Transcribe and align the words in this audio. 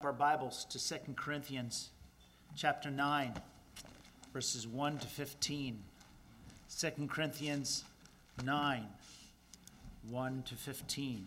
our 0.00 0.12
Bibles 0.12 0.64
to 0.66 0.78
2 0.78 1.14
Corinthians 1.16 1.90
chapter 2.54 2.88
9, 2.88 3.34
verses 4.32 4.64
1 4.64 4.98
to 4.98 5.06
15. 5.08 5.82
2 6.78 6.90
Corinthians 7.08 7.82
9, 8.44 8.86
1 10.08 10.42
to 10.44 10.54
15. 10.54 11.26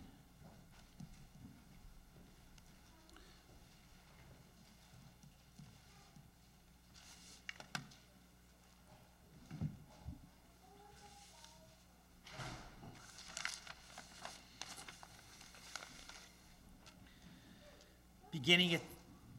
Beginning 18.42 18.74
at 18.74 18.80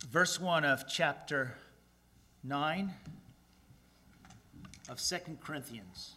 verse 0.09 0.39
1 0.39 0.63
of 0.63 0.87
chapter 0.87 1.55
9 2.41 2.89
of 4.87 4.97
Second 4.97 5.41
Corinthians. 5.41 6.13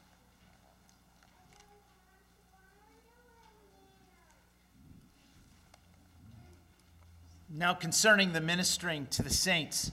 Now, 7.52 7.75
concerning 7.75 8.33
the 8.33 8.41
ministering 8.41 9.06
to 9.06 9.25
the 9.25 9.30
saints, 9.30 9.91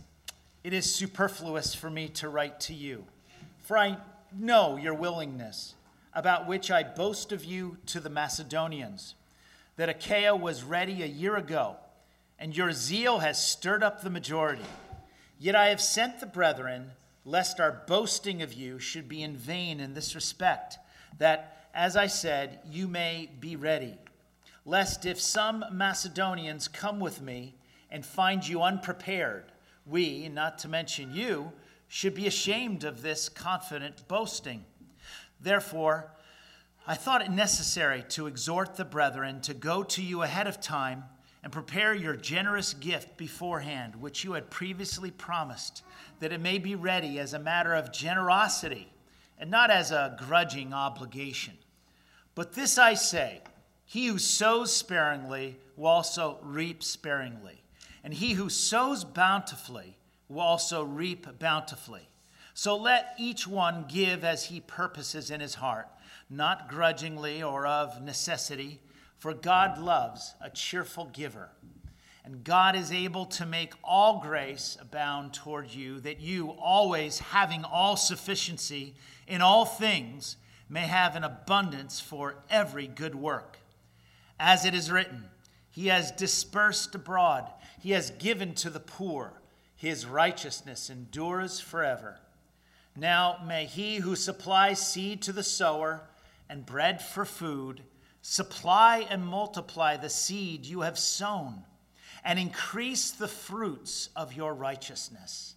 it 0.64 0.72
is 0.72 0.94
superfluous 0.94 1.74
for 1.74 1.90
me 1.90 2.10
to 2.10 2.30
write 2.30 2.60
to 2.60 2.76
you, 2.76 3.06
for 3.64 3.76
I 3.76 3.98
know 4.38 4.78
your 4.78 4.94
willingness, 4.94 5.74
about 6.14 6.46
which 6.46 6.70
I 6.70 6.84
boast 6.84 7.32
of 7.32 7.44
you 7.44 7.78
to 7.88 8.00
the 8.00 8.12
Macedonians, 8.12 9.16
that 9.78 9.90
Achaia 9.90 10.36
was 10.36 10.62
ready 10.62 11.02
a 11.02 11.08
year 11.08 11.36
ago 11.38 11.78
and 12.40 12.56
your 12.56 12.72
zeal 12.72 13.20
has 13.20 13.44
stirred 13.44 13.84
up 13.84 14.02
the 14.02 14.10
majority. 14.10 14.66
Yet 15.40 15.56
I 15.56 15.68
have 15.68 15.82
sent 15.82 16.20
the 16.20 16.26
brethren, 16.26 16.92
lest 17.26 17.60
our 17.60 17.84
boasting 17.88 18.42
of 18.42 18.54
you 18.54 18.80
should 18.80 19.08
be 19.08 19.24
in 19.24 19.36
vain 19.36 19.80
in 19.80 19.94
this 19.94 20.16
respect, 20.16 20.78
that, 21.18 21.68
as 21.74 21.96
I 21.96 22.08
said, 22.08 22.60
you 22.66 22.88
may 22.88 23.30
be 23.40 23.56
ready. 23.56 23.98
Lest 24.66 25.06
if 25.06 25.20
some 25.20 25.66
Macedonians 25.72 26.68
come 26.68 27.00
with 27.00 27.22
me 27.22 27.56
and 27.92 28.06
find 28.06 28.48
you 28.48 28.62
unprepared, 28.62 29.52
we, 29.86 30.30
not 30.30 30.58
to 30.60 30.70
mention 30.70 31.14
you, 31.14 31.52
should 31.88 32.16
be 32.16 32.26
ashamed 32.26 32.84
of 32.84 33.02
this 33.02 33.30
confident 33.30 34.08
boasting. 34.08 34.66
Therefore, 35.40 36.12
I 36.88 36.96
thought 36.96 37.22
it 37.22 37.32
necessary 37.32 38.04
to 38.10 38.28
exhort 38.28 38.76
the 38.76 38.86
brethren 38.86 39.42
to 39.42 39.54
go 39.54 39.84
to 39.84 40.02
you 40.02 40.22
ahead 40.22 40.48
of 40.48 40.60
time 40.60 41.04
and 41.44 41.52
prepare 41.52 41.94
your 41.94 42.16
generous 42.16 42.74
gift 42.74 43.18
beforehand, 43.18 43.96
which 43.98 44.24
you 44.24 44.34
had 44.34 44.50
previously 44.50 45.12
promised, 45.12 45.84
that 46.20 46.32
it 46.32 46.40
may 46.40 46.58
be 46.58 46.74
ready 46.74 47.20
as 47.20 47.34
a 47.34 47.40
matter 47.40 47.74
of 47.74 47.92
generosity 47.92 48.88
and 49.38 49.52
not 49.52 49.70
as 49.70 49.92
a 49.92 50.18
grudging 50.26 50.74
obligation. 50.74 51.54
But 52.34 52.54
this 52.54 52.78
I 52.78 52.94
say 52.94 53.42
he 53.86 54.08
who 54.08 54.18
sows 54.18 54.74
sparingly 54.74 55.58
will 55.76 55.88
also 55.88 56.40
reap 56.42 56.82
sparingly, 56.82 57.62
and 58.04 58.14
he 58.14 58.34
who 58.34 58.50
sows 58.50 59.04
bountifully 59.04 59.98
will 60.30 60.42
also 60.42 60.84
reap 60.84 61.28
bountifully. 61.40 62.08
So 62.54 62.78
let 62.78 63.16
each 63.18 63.46
one 63.48 63.86
give 63.90 64.24
as 64.24 64.46
he 64.46 64.62
purposes 64.62 65.30
in 65.30 65.42
his 65.42 65.56
heart, 65.56 65.90
not 66.30 66.70
grudgingly 66.70 67.44
or 67.44 67.68
of 67.68 68.02
necessity 68.02 68.80
for 69.24 69.34
God 69.34 69.78
loves 69.78 70.36
a 70.42 70.50
cheerful 70.50 71.06
giver. 71.06 71.48
And 72.26 72.44
God 72.44 72.76
is 72.76 72.92
able 72.92 73.26
to 73.28 73.46
make 73.46 73.72
all 73.82 74.20
grace 74.20 74.78
abound 74.82 75.34
toward 75.34 75.74
you, 75.74 76.02
that 76.02 76.20
you, 76.20 76.50
always 76.50 77.20
having 77.20 77.64
all 77.64 77.96
sufficiency 77.96 78.96
in 79.26 79.42
all 79.42 79.64
things, 79.64 80.36
may 80.68 80.82
have 80.82 81.16
an 81.16 81.24
abundance 81.24 82.02
for 82.02 82.36
every 82.50 82.86
good 82.86 83.16
work. 83.16 83.60
As 84.42 84.66
it 84.66 84.74
is 84.74 84.92
written, 84.92 85.24
He 85.72 85.88
has 85.88 86.12
dispersed 86.12 86.94
abroad, 86.94 87.50
He 87.80 87.92
has 87.92 88.12
given 88.12 88.54
to 88.56 88.70
the 88.70 88.82
poor, 88.82 89.40
His 89.78 90.06
righteousness 90.06 90.90
endures 90.90 91.62
forever. 91.62 92.20
Now 92.94 93.38
may 93.48 93.68
He 93.68 94.00
who 94.00 94.18
supplies 94.18 94.86
seed 94.86 95.22
to 95.22 95.32
the 95.32 95.44
sower 95.44 96.02
and 96.50 96.66
bread 96.66 97.02
for 97.02 97.24
food, 97.24 97.84
Supply 98.26 99.06
and 99.10 99.26
multiply 99.26 99.98
the 99.98 100.10
seed 100.10 100.66
you 100.66 100.80
have 100.82 100.98
sown, 100.98 101.66
and 102.24 102.40
increase 102.40 103.12
the 103.12 103.28
fruits 103.28 104.08
of 104.16 104.32
your 104.32 104.54
righteousness, 104.54 105.56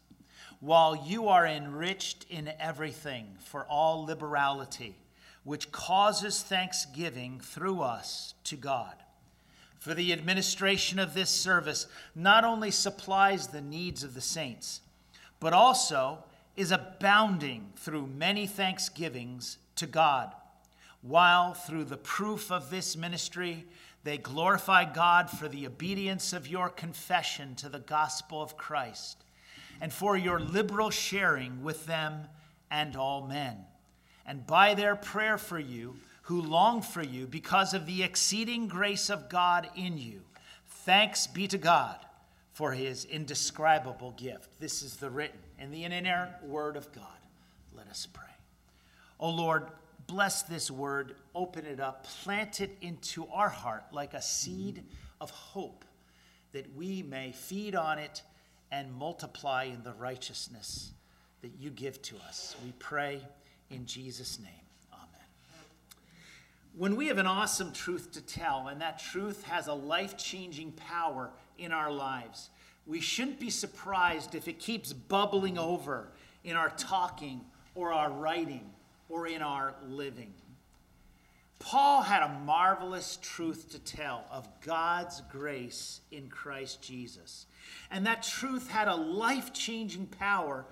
while 0.58 0.96
you 0.96 1.28
are 1.28 1.46
enriched 1.46 2.26
in 2.28 2.52
everything 2.58 3.36
for 3.38 3.64
all 3.66 4.04
liberality, 4.04 4.96
which 5.44 5.70
causes 5.70 6.42
thanksgiving 6.42 7.38
through 7.38 7.82
us 7.82 8.34
to 8.42 8.56
God. 8.56 8.96
For 9.78 9.94
the 9.94 10.12
administration 10.12 10.98
of 10.98 11.14
this 11.14 11.30
service 11.30 11.86
not 12.16 12.42
only 12.42 12.72
supplies 12.72 13.46
the 13.46 13.60
needs 13.60 14.02
of 14.02 14.14
the 14.14 14.20
saints, 14.20 14.80
but 15.38 15.52
also 15.52 16.24
is 16.56 16.72
abounding 16.72 17.70
through 17.76 18.08
many 18.08 18.48
thanksgivings 18.48 19.58
to 19.76 19.86
God 19.86 20.32
while 21.02 21.54
through 21.54 21.84
the 21.84 21.96
proof 21.96 22.50
of 22.50 22.70
this 22.70 22.96
ministry 22.96 23.64
they 24.04 24.18
glorify 24.18 24.84
God 24.84 25.28
for 25.28 25.48
the 25.48 25.66
obedience 25.66 26.32
of 26.32 26.46
your 26.46 26.68
confession 26.68 27.56
to 27.56 27.68
the 27.68 27.80
gospel 27.80 28.40
of 28.40 28.56
Christ 28.56 29.24
and 29.80 29.92
for 29.92 30.16
your 30.16 30.38
liberal 30.38 30.90
sharing 30.90 31.64
with 31.64 31.86
them 31.86 32.28
and 32.70 32.96
all 32.96 33.26
men. 33.26 33.56
And 34.24 34.46
by 34.46 34.74
their 34.74 34.94
prayer 34.94 35.38
for 35.38 35.58
you, 35.58 35.96
who 36.22 36.40
long 36.40 36.82
for 36.82 37.02
you 37.02 37.26
because 37.26 37.74
of 37.74 37.86
the 37.86 38.02
exceeding 38.02 38.68
grace 38.68 39.10
of 39.10 39.28
God 39.28 39.68
in 39.76 39.98
you, 39.98 40.22
thanks 40.68 41.26
be 41.26 41.46
to 41.48 41.58
God 41.58 41.98
for 42.52 42.72
his 42.72 43.04
indescribable 43.04 44.12
gift. 44.12 44.48
This 44.58 44.82
is 44.82 44.96
the 44.96 45.10
written 45.10 45.38
and 45.58 45.72
the 45.72 45.84
inerrant 45.84 46.42
word 46.44 46.76
of 46.76 46.92
God. 46.92 47.04
Let 47.76 47.88
us 47.88 48.06
pray. 48.06 48.24
O 49.20 49.30
Lord, 49.30 49.66
bless 50.06 50.42
this 50.42 50.70
word, 50.70 51.14
open 51.34 51.66
it 51.66 51.80
up, 51.80 52.04
plant 52.04 52.60
it 52.60 52.76
into 52.80 53.26
our 53.32 53.48
heart 53.48 53.84
like 53.92 54.14
a 54.14 54.22
seed 54.22 54.84
of 55.20 55.30
hope, 55.30 55.84
that 56.52 56.74
we 56.74 57.02
may 57.02 57.32
feed 57.32 57.74
on 57.74 57.98
it 57.98 58.22
and 58.70 58.92
multiply 58.92 59.64
in 59.64 59.82
the 59.82 59.92
righteousness 59.94 60.92
that 61.42 61.52
you 61.58 61.70
give 61.70 62.00
to 62.02 62.16
us. 62.28 62.56
We 62.64 62.72
pray 62.78 63.20
in 63.70 63.86
Jesus' 63.86 64.38
name. 64.38 64.50
Amen. 64.92 65.26
When 66.76 66.96
we 66.96 67.06
have 67.08 67.18
an 67.18 67.26
awesome 67.26 67.72
truth 67.72 68.12
to 68.12 68.20
tell, 68.20 68.68
and 68.68 68.80
that 68.80 68.98
truth 68.98 69.44
has 69.44 69.66
a 69.66 69.74
life 69.74 70.16
changing 70.16 70.72
power 70.72 71.30
in 71.58 71.72
our 71.72 71.90
lives, 71.90 72.50
we 72.86 73.00
shouldn't 73.00 73.40
be 73.40 73.50
surprised 73.50 74.34
if 74.34 74.48
it 74.48 74.58
keeps 74.58 74.92
bubbling 74.92 75.58
over 75.58 76.08
in 76.44 76.56
our 76.56 76.70
talking 76.70 77.40
or 77.74 77.92
our 77.92 78.10
writing 78.10 78.70
or 79.08 79.26
in 79.26 79.42
our 79.42 79.74
living. 79.88 80.32
Paul 81.58 82.02
had 82.02 82.22
a 82.22 82.38
marvelous 82.44 83.18
truth 83.22 83.70
to 83.70 83.78
tell 83.78 84.24
of 84.30 84.48
God's 84.60 85.22
grace 85.32 86.00
in 86.12 86.28
Christ 86.28 86.82
Jesus. 86.82 87.46
And 87.90 88.06
that 88.06 88.22
truth 88.22 88.70
had 88.70 88.88
a 88.88 88.94
life 88.94 89.52
changing 89.52 90.06
power 90.06 90.64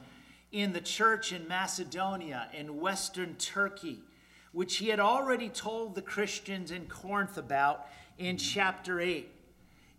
in 0.53 0.73
the 0.73 0.81
church 0.81 1.33
in 1.33 1.49
Macedonia, 1.49 2.49
in 2.57 2.81
Western 2.81 3.35
Turkey, 3.37 3.99
which 4.53 4.77
he 4.77 4.89
had 4.89 5.01
already 5.01 5.49
told 5.49 5.95
the 5.95 6.03
Christians 6.03 6.71
in 6.71 6.87
Corinth 6.87 7.39
about 7.39 7.89
in 8.19 8.37
chapter 8.37 9.01
8. 9.01 9.29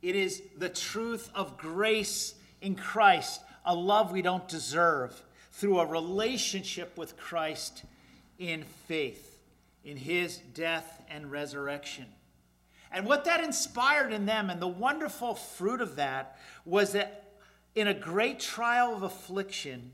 It 0.01 0.15
is 0.15 0.43
the 0.57 0.69
truth 0.69 1.29
of 1.35 1.57
grace 1.57 2.35
in 2.61 2.75
Christ, 2.75 3.41
a 3.65 3.75
love 3.75 4.11
we 4.11 4.21
don't 4.21 4.47
deserve, 4.47 5.21
through 5.51 5.79
a 5.79 5.85
relationship 5.85 6.97
with 6.97 7.17
Christ 7.17 7.83
in 8.39 8.63
faith 8.87 9.35
in 9.85 9.97
his 9.97 10.37
death 10.37 11.01
and 11.09 11.31
resurrection. 11.31 12.05
And 12.91 13.05
what 13.05 13.25
that 13.25 13.43
inspired 13.43 14.11
in 14.11 14.25
them, 14.25 14.49
and 14.49 14.61
the 14.61 14.67
wonderful 14.67 15.35
fruit 15.35 15.79
of 15.79 15.95
that, 15.97 16.37
was 16.65 16.93
that 16.93 17.33
in 17.75 17.87
a 17.87 17.93
great 17.93 18.39
trial 18.39 18.95
of 18.95 19.03
affliction, 19.03 19.91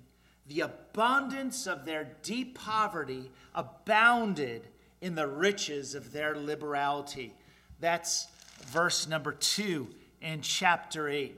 the 0.47 0.61
abundance 0.61 1.67
of 1.67 1.85
their 1.85 2.11
deep 2.23 2.57
poverty 2.57 3.29
abounded 3.53 4.67
in 5.01 5.15
the 5.15 5.27
riches 5.27 5.93
of 5.93 6.13
their 6.13 6.35
liberality. 6.35 7.33
That's 7.79 8.27
verse 8.67 9.07
number 9.07 9.33
two 9.33 9.87
in 10.21 10.41
chapter 10.41 11.09
8. 11.09 11.35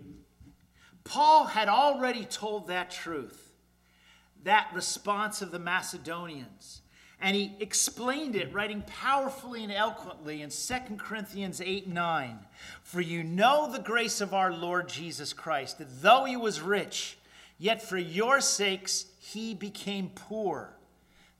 Paul 1.05 1.45
had 1.45 1.69
already 1.69 2.25
told 2.25 2.67
that 2.67 2.91
truth, 2.91 3.53
that 4.43 4.69
response 4.73 5.41
of 5.41 5.51
the 5.51 5.59
Macedonians 5.59 6.81
And 7.23 7.37
he 7.37 7.55
explained 7.61 8.35
it, 8.35 8.53
writing 8.53 8.83
powerfully 8.85 9.63
and 9.63 9.71
eloquently 9.71 10.41
in 10.41 10.49
2 10.49 10.97
Corinthians 10.97 11.61
8 11.61 11.87
9. 11.87 12.37
For 12.83 12.99
you 12.99 13.23
know 13.23 13.71
the 13.71 13.79
grace 13.79 14.19
of 14.19 14.33
our 14.33 14.51
Lord 14.51 14.89
Jesus 14.89 15.31
Christ, 15.31 15.77
that 15.77 16.01
though 16.01 16.25
he 16.25 16.35
was 16.35 16.59
rich, 16.59 17.17
yet 17.57 17.81
for 17.81 17.97
your 17.97 18.41
sakes 18.41 19.05
he 19.21 19.53
became 19.53 20.11
poor, 20.13 20.75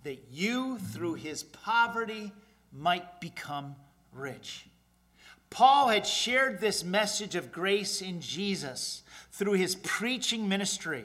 that 0.04 0.24
you 0.32 0.78
through 0.78 1.16
his 1.16 1.44
poverty 1.44 2.32
might 2.72 3.20
become 3.20 3.76
rich. 4.14 4.68
Paul 5.50 5.90
had 5.90 6.08
shared 6.08 6.62
this 6.62 6.86
message 6.86 7.36
of 7.36 7.52
grace 7.52 8.02
in 8.02 8.22
Jesus 8.22 9.04
through 9.34 9.54
his 9.54 9.76
preaching 9.76 10.48
ministry, 10.48 11.04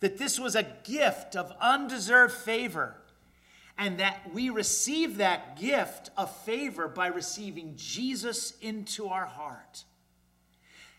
that 0.00 0.18
this 0.18 0.38
was 0.38 0.54
a 0.54 0.66
gift 0.84 1.34
of 1.34 1.54
undeserved 1.58 2.34
favor 2.34 2.99
and 3.80 3.98
that 3.98 4.30
we 4.34 4.50
receive 4.50 5.16
that 5.16 5.58
gift 5.58 6.10
of 6.14 6.30
favor 6.42 6.86
by 6.86 7.06
receiving 7.06 7.72
Jesus 7.76 8.52
into 8.60 9.08
our 9.08 9.24
heart. 9.24 9.84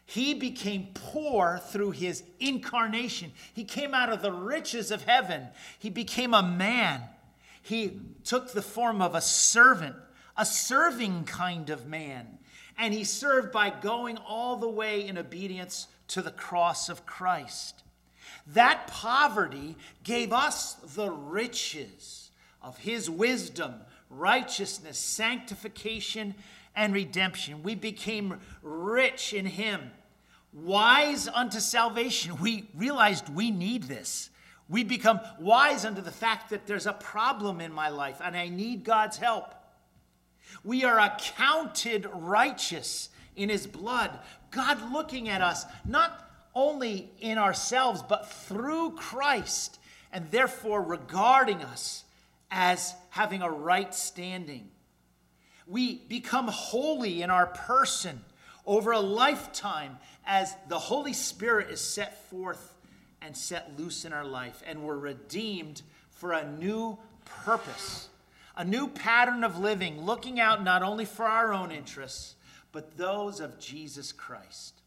He 0.04 0.34
became 0.34 0.88
poor 0.96 1.62
through 1.70 1.92
his 1.92 2.24
incarnation. 2.40 3.34
He 3.54 3.66
came 3.66 3.94
out 3.94 4.12
of 4.12 4.24
the 4.24 4.32
riches 4.32 4.90
of 4.90 5.04
heaven. 5.04 5.50
He 5.78 5.92
became 5.92 6.34
a 6.34 6.42
man. 6.42 7.04
He 7.62 8.00
took 8.24 8.52
the 8.52 8.64
form 8.64 9.00
of 9.00 9.14
a 9.14 9.22
servant, 9.22 9.96
a 10.36 10.44
serving 10.44 11.26
kind 11.26 11.70
of 11.70 11.86
man. 11.86 12.40
And 12.80 12.96
he 12.96 13.04
served 13.04 13.52
by 13.52 13.70
going 13.70 14.18
all 14.18 14.56
the 14.56 14.68
way 14.68 15.08
in 15.08 15.20
obedience 15.20 15.88
to 16.08 16.24
the 16.24 16.32
cross 16.32 16.90
of 16.90 17.06
Christ. 17.06 17.84
That 18.48 18.88
poverty 18.88 19.78
gave 20.04 20.34
us 20.34 20.74
the 20.96 21.12
riches 21.12 22.21
of 22.62 22.78
his 22.78 23.10
wisdom, 23.10 23.74
righteousness, 24.10 24.98
sanctification, 24.98 26.36
and 26.76 26.94
redemption. 26.94 27.64
We 27.64 27.76
became 27.76 28.40
rich 28.62 29.34
in 29.34 29.46
him, 29.46 29.92
wise 30.54 31.28
unto 31.28 31.60
salvation. 31.60 32.38
We 32.40 32.70
realized 32.76 33.30
we 33.30 33.52
need 33.52 33.84
this. 33.84 34.30
We 34.70 34.84
become 34.84 35.20
wise 35.40 35.84
unto 35.84 36.02
the 36.02 36.12
fact 36.12 36.50
that 36.52 36.66
there's 36.66 36.88
a 36.88 36.94
problem 36.94 37.60
in 37.60 37.74
my 37.74 37.90
life 37.90 38.22
and 38.24 38.38
I 38.38 38.48
need 38.48 38.86
God's 38.86 39.18
help. 39.18 39.54
We 40.64 40.84
are 40.86 41.00
accounted 41.00 42.08
righteous 42.14 43.10
in 43.36 43.50
his 43.50 43.68
blood. 43.68 44.18
God 44.52 44.92
looking 44.92 45.30
at 45.30 45.42
us, 45.42 45.66
not 45.86 46.30
only 46.54 47.10
in 47.20 47.38
ourselves, 47.38 48.04
but 48.08 48.30
through 48.30 48.92
Christ, 48.92 49.80
and 50.12 50.30
therefore 50.32 50.82
regarding 50.82 51.64
us 51.64 52.04
as 52.52 52.94
having 53.10 53.42
a 53.42 53.50
right 53.50 53.96
standing. 53.96 54.70
We 55.66 55.96
become 55.96 56.50
holy 56.50 57.22
in 57.22 57.30
our 57.30 57.48
person 57.48 58.22
over 58.66 58.92
a 58.92 59.00
lifetime 59.00 59.98
as 60.26 60.54
the 60.68 60.78
Holy 60.78 61.14
Spirit 61.14 61.72
is 61.72 61.82
set 61.82 62.30
forth 62.30 62.76
and 63.22 63.36
set 63.36 63.80
loose 63.80 64.04
in 64.06 64.14
our 64.14 64.26
life, 64.26 64.62
and 64.68 64.84
we're 64.84 64.98
redeemed 64.98 65.82
for 66.10 66.34
a 66.34 66.50
new 66.52 66.98
purpose, 67.24 68.10
a 68.56 68.66
new 68.66 68.88
pattern 68.88 69.44
of 69.44 69.60
living, 69.60 70.02
looking 70.02 70.40
out 70.40 70.64
not 70.64 70.84
only 70.84 71.06
for 71.06 71.26
our 71.26 71.54
own 71.54 71.72
interests, 71.72 72.36
but 72.72 72.98
those 72.98 73.40
of 73.40 73.60
Jesus 73.60 74.12
Christ. 74.12 74.81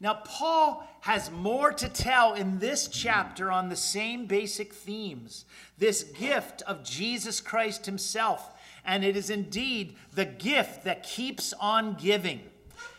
Now, 0.00 0.14
Paul 0.24 0.88
has 1.00 1.30
more 1.30 1.72
to 1.72 1.88
tell 1.88 2.32
in 2.32 2.58
this 2.58 2.88
chapter 2.88 3.52
on 3.52 3.68
the 3.68 3.76
same 3.76 4.26
basic 4.26 4.72
themes 4.72 5.44
this 5.76 6.02
gift 6.02 6.62
of 6.62 6.82
Jesus 6.82 7.40
Christ 7.40 7.84
himself. 7.84 8.50
And 8.84 9.04
it 9.04 9.14
is 9.14 9.28
indeed 9.28 9.96
the 10.14 10.24
gift 10.24 10.84
that 10.84 11.02
keeps 11.02 11.52
on 11.60 11.94
giving. 11.94 12.40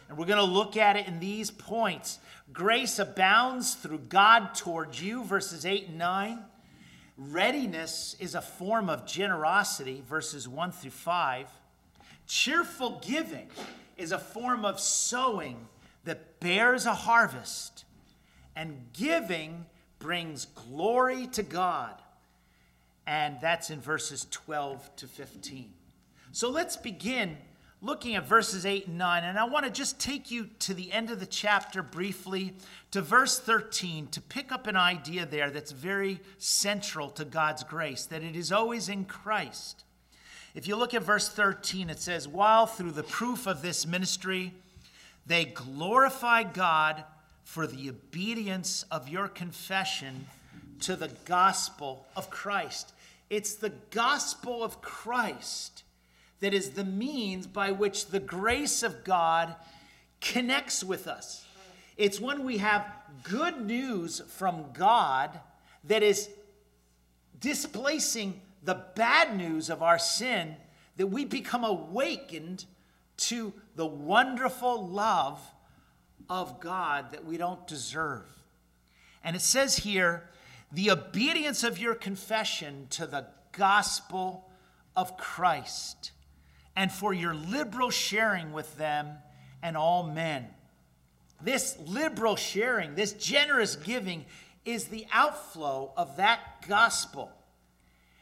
And 0.07 0.17
we're 0.17 0.27
going 0.27 0.37
to 0.37 0.43
look 0.43 0.77
at 0.77 0.95
it 0.95 1.07
in 1.07 1.19
these 1.19 1.49
points. 1.49 2.19
Grace 2.53 2.99
abounds 2.99 3.73
through 3.73 3.99
God 4.09 4.53
towards 4.53 5.01
you, 5.01 5.23
verses 5.23 5.65
8 5.65 5.87
and 5.87 5.97
9. 5.97 6.39
Readiness 7.17 8.15
is 8.19 8.35
a 8.35 8.41
form 8.41 8.89
of 8.89 9.05
generosity, 9.05 10.03
verses 10.07 10.47
1 10.47 10.71
through 10.71 10.91
5. 10.91 11.47
Cheerful 12.27 13.01
giving 13.05 13.47
is 13.97 14.11
a 14.11 14.19
form 14.19 14.65
of 14.65 14.79
sowing 14.79 15.67
bears 16.41 16.85
a 16.85 16.93
harvest, 16.93 17.85
and 18.53 18.77
giving 18.91 19.65
brings 19.99 20.45
glory 20.45 21.27
to 21.27 21.43
God. 21.43 21.93
And 23.07 23.37
that's 23.39 23.69
in 23.69 23.79
verses 23.79 24.27
12 24.29 24.95
to 24.97 25.07
15. 25.07 25.71
So 26.33 26.49
let's 26.49 26.75
begin 26.75 27.37
looking 27.81 28.15
at 28.15 28.27
verses 28.27 28.65
8 28.65 28.87
and 28.87 28.97
9. 28.97 29.23
And 29.23 29.39
I 29.39 29.45
want 29.45 29.65
to 29.65 29.71
just 29.71 29.99
take 29.99 30.29
you 30.29 30.49
to 30.59 30.73
the 30.73 30.91
end 30.91 31.09
of 31.09 31.19
the 31.19 31.25
chapter 31.25 31.81
briefly 31.81 32.53
to 32.91 33.01
verse 33.01 33.39
13 33.39 34.07
to 34.07 34.21
pick 34.21 34.51
up 34.51 34.67
an 34.67 34.75
idea 34.75 35.25
there 35.25 35.49
that's 35.49 35.71
very 35.71 36.19
central 36.37 37.09
to 37.11 37.25
God's 37.25 37.63
grace, 37.63 38.05
that 38.05 38.23
it 38.23 38.35
is 38.35 38.51
always 38.51 38.89
in 38.89 39.05
Christ. 39.05 39.83
If 40.53 40.67
you 40.67 40.75
look 40.75 40.93
at 40.93 41.03
verse 41.03 41.29
13, 41.29 41.89
it 41.89 41.99
says, 41.99 42.27
While 42.27 42.65
through 42.65 42.91
the 42.91 43.03
proof 43.03 43.47
of 43.47 43.61
this 43.61 43.87
ministry, 43.87 44.53
they 45.25 45.45
glorify 45.45 46.43
God 46.43 47.03
for 47.43 47.67
the 47.67 47.89
obedience 47.89 48.85
of 48.91 49.09
your 49.09 49.27
confession 49.27 50.27
to 50.81 50.95
the 50.95 51.09
gospel 51.25 52.05
of 52.15 52.29
Christ. 52.29 52.93
It's 53.29 53.55
the 53.55 53.73
gospel 53.91 54.63
of 54.63 54.81
Christ 54.81 55.83
that 56.39 56.53
is 56.53 56.71
the 56.71 56.83
means 56.83 57.47
by 57.47 57.71
which 57.71 58.07
the 58.07 58.19
grace 58.19 58.83
of 58.83 59.03
God 59.03 59.55
connects 60.19 60.83
with 60.83 61.07
us. 61.07 61.45
It's 61.97 62.19
when 62.19 62.43
we 62.43 62.57
have 62.57 62.85
good 63.23 63.65
news 63.65 64.21
from 64.27 64.65
God 64.73 65.39
that 65.83 66.03
is 66.03 66.29
displacing 67.39 68.41
the 68.63 68.83
bad 68.95 69.35
news 69.37 69.69
of 69.69 69.81
our 69.81 69.99
sin 69.99 70.55
that 70.97 71.07
we 71.07 71.25
become 71.25 71.63
awakened 71.63 72.65
to 73.17 73.53
the 73.81 73.85
wonderful 73.87 74.87
love 74.87 75.39
of 76.29 76.59
God 76.59 77.13
that 77.13 77.25
we 77.25 77.35
don't 77.35 77.65
deserve. 77.65 78.27
And 79.23 79.35
it 79.35 79.41
says 79.41 79.77
here, 79.77 80.29
the 80.71 80.91
obedience 80.91 81.63
of 81.63 81.79
your 81.79 81.95
confession 81.95 82.85
to 82.91 83.07
the 83.07 83.25
gospel 83.53 84.47
of 84.95 85.17
Christ, 85.17 86.11
and 86.75 86.91
for 86.91 87.11
your 87.11 87.33
liberal 87.33 87.89
sharing 87.89 88.53
with 88.53 88.77
them 88.77 89.17
and 89.63 89.75
all 89.75 90.03
men. 90.03 90.45
This 91.41 91.75
liberal 91.83 92.35
sharing, 92.35 92.93
this 92.93 93.13
generous 93.13 93.75
giving, 93.75 94.25
is 94.63 94.89
the 94.89 95.07
outflow 95.11 95.91
of 95.97 96.17
that 96.17 96.67
gospel. 96.67 97.31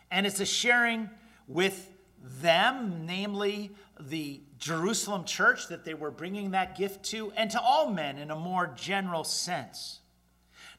And 0.09 0.25
it's 0.25 0.39
a 0.39 0.45
sharing 0.45 1.09
with 1.49 1.91
them, 2.41 3.05
namely 3.05 3.71
the 3.99 4.39
Jerusalem 4.59 5.23
church 5.23 5.67
that 5.69 5.85
they 5.85 5.93
were 5.93 6.11
bringing 6.11 6.51
that 6.51 6.77
gift 6.77 7.03
to, 7.05 7.31
and 7.35 7.49
to 7.51 7.61
all 7.61 7.89
men 7.89 8.17
in 8.17 8.29
a 8.29 8.35
more 8.35 8.67
general 8.75 9.23
sense. 9.23 9.99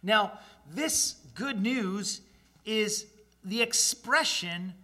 Now, 0.03 0.39
this 0.71 1.17
good 1.35 1.61
news 1.61 2.21
is 2.65 3.07
the 3.43 3.63
expression 3.63 4.75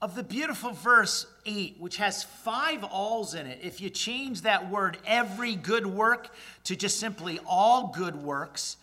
of 0.00 0.14
the 0.14 0.22
beautiful 0.22 0.70
verse 0.70 1.26
8, 1.46 1.76
which 1.78 1.96
has 1.96 2.22
five 2.22 2.84
alls 2.84 3.34
in 3.34 3.46
it. 3.46 3.58
If 3.62 3.80
you 3.80 3.90
change 3.90 4.42
that 4.42 4.70
word, 4.70 4.98
every 5.06 5.56
good 5.56 5.86
work, 5.86 6.28
to 6.64 6.76
just 6.76 7.00
simply 7.00 7.40
all 7.46 7.88
good 7.88 8.14
works, 8.16 8.76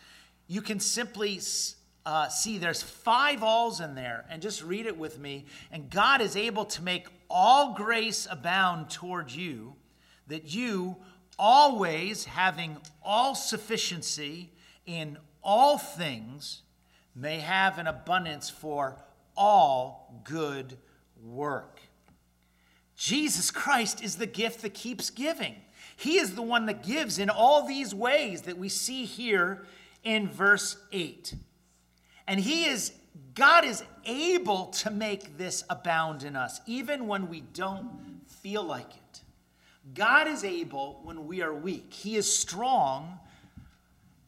you 0.47 0.61
can 0.61 0.79
simply 0.79 1.39
uh, 2.05 2.27
see 2.29 2.57
there's 2.57 2.81
five 2.81 3.43
alls 3.43 3.81
in 3.81 3.95
there. 3.95 4.25
And 4.29 4.41
just 4.41 4.63
read 4.63 4.85
it 4.85 4.97
with 4.97 5.19
me. 5.19 5.45
And 5.71 5.89
God 5.89 6.21
is 6.21 6.35
able 6.35 6.65
to 6.65 6.81
make 6.81 7.07
all 7.31 7.73
grace 7.73 8.27
abound 8.29 8.89
toward 8.89 9.31
you, 9.31 9.75
that 10.27 10.53
you, 10.53 10.97
always 11.39 12.25
having 12.25 12.77
all 13.03 13.33
sufficiency 13.35 14.51
in 14.85 15.17
all 15.43 15.77
things, 15.77 16.61
may 17.15 17.39
have 17.39 17.77
an 17.77 17.87
abundance 17.87 18.49
for 18.49 18.97
all 19.35 20.21
good 20.23 20.77
work. 21.23 21.79
Jesus 22.95 23.49
Christ 23.49 24.03
is 24.03 24.17
the 24.17 24.27
gift 24.27 24.61
that 24.61 24.73
keeps 24.73 25.09
giving. 25.09 25.55
He 25.95 26.17
is 26.17 26.35
the 26.35 26.41
one 26.41 26.67
that 26.67 26.83
gives 26.83 27.17
in 27.17 27.29
all 27.29 27.67
these 27.67 27.93
ways 27.95 28.43
that 28.43 28.57
we 28.57 28.69
see 28.69 29.05
here 29.05 29.65
in 30.03 30.29
verse 30.29 30.77
8. 30.91 31.33
And 32.27 32.39
He 32.39 32.65
is 32.65 32.93
God 33.33 33.65
is 33.65 33.83
able 34.05 34.67
to 34.67 34.89
make 34.89 35.37
this 35.37 35.63
abound 35.69 36.23
in 36.23 36.35
us, 36.35 36.61
even 36.65 37.07
when 37.07 37.29
we 37.29 37.41
don't 37.41 38.21
feel 38.27 38.63
like 38.63 38.89
it. 38.95 39.21
God 39.93 40.27
is 40.27 40.43
able 40.43 41.01
when 41.03 41.27
we 41.27 41.41
are 41.41 41.53
weak. 41.53 41.93
He 41.93 42.15
is 42.15 42.31
strong 42.37 43.19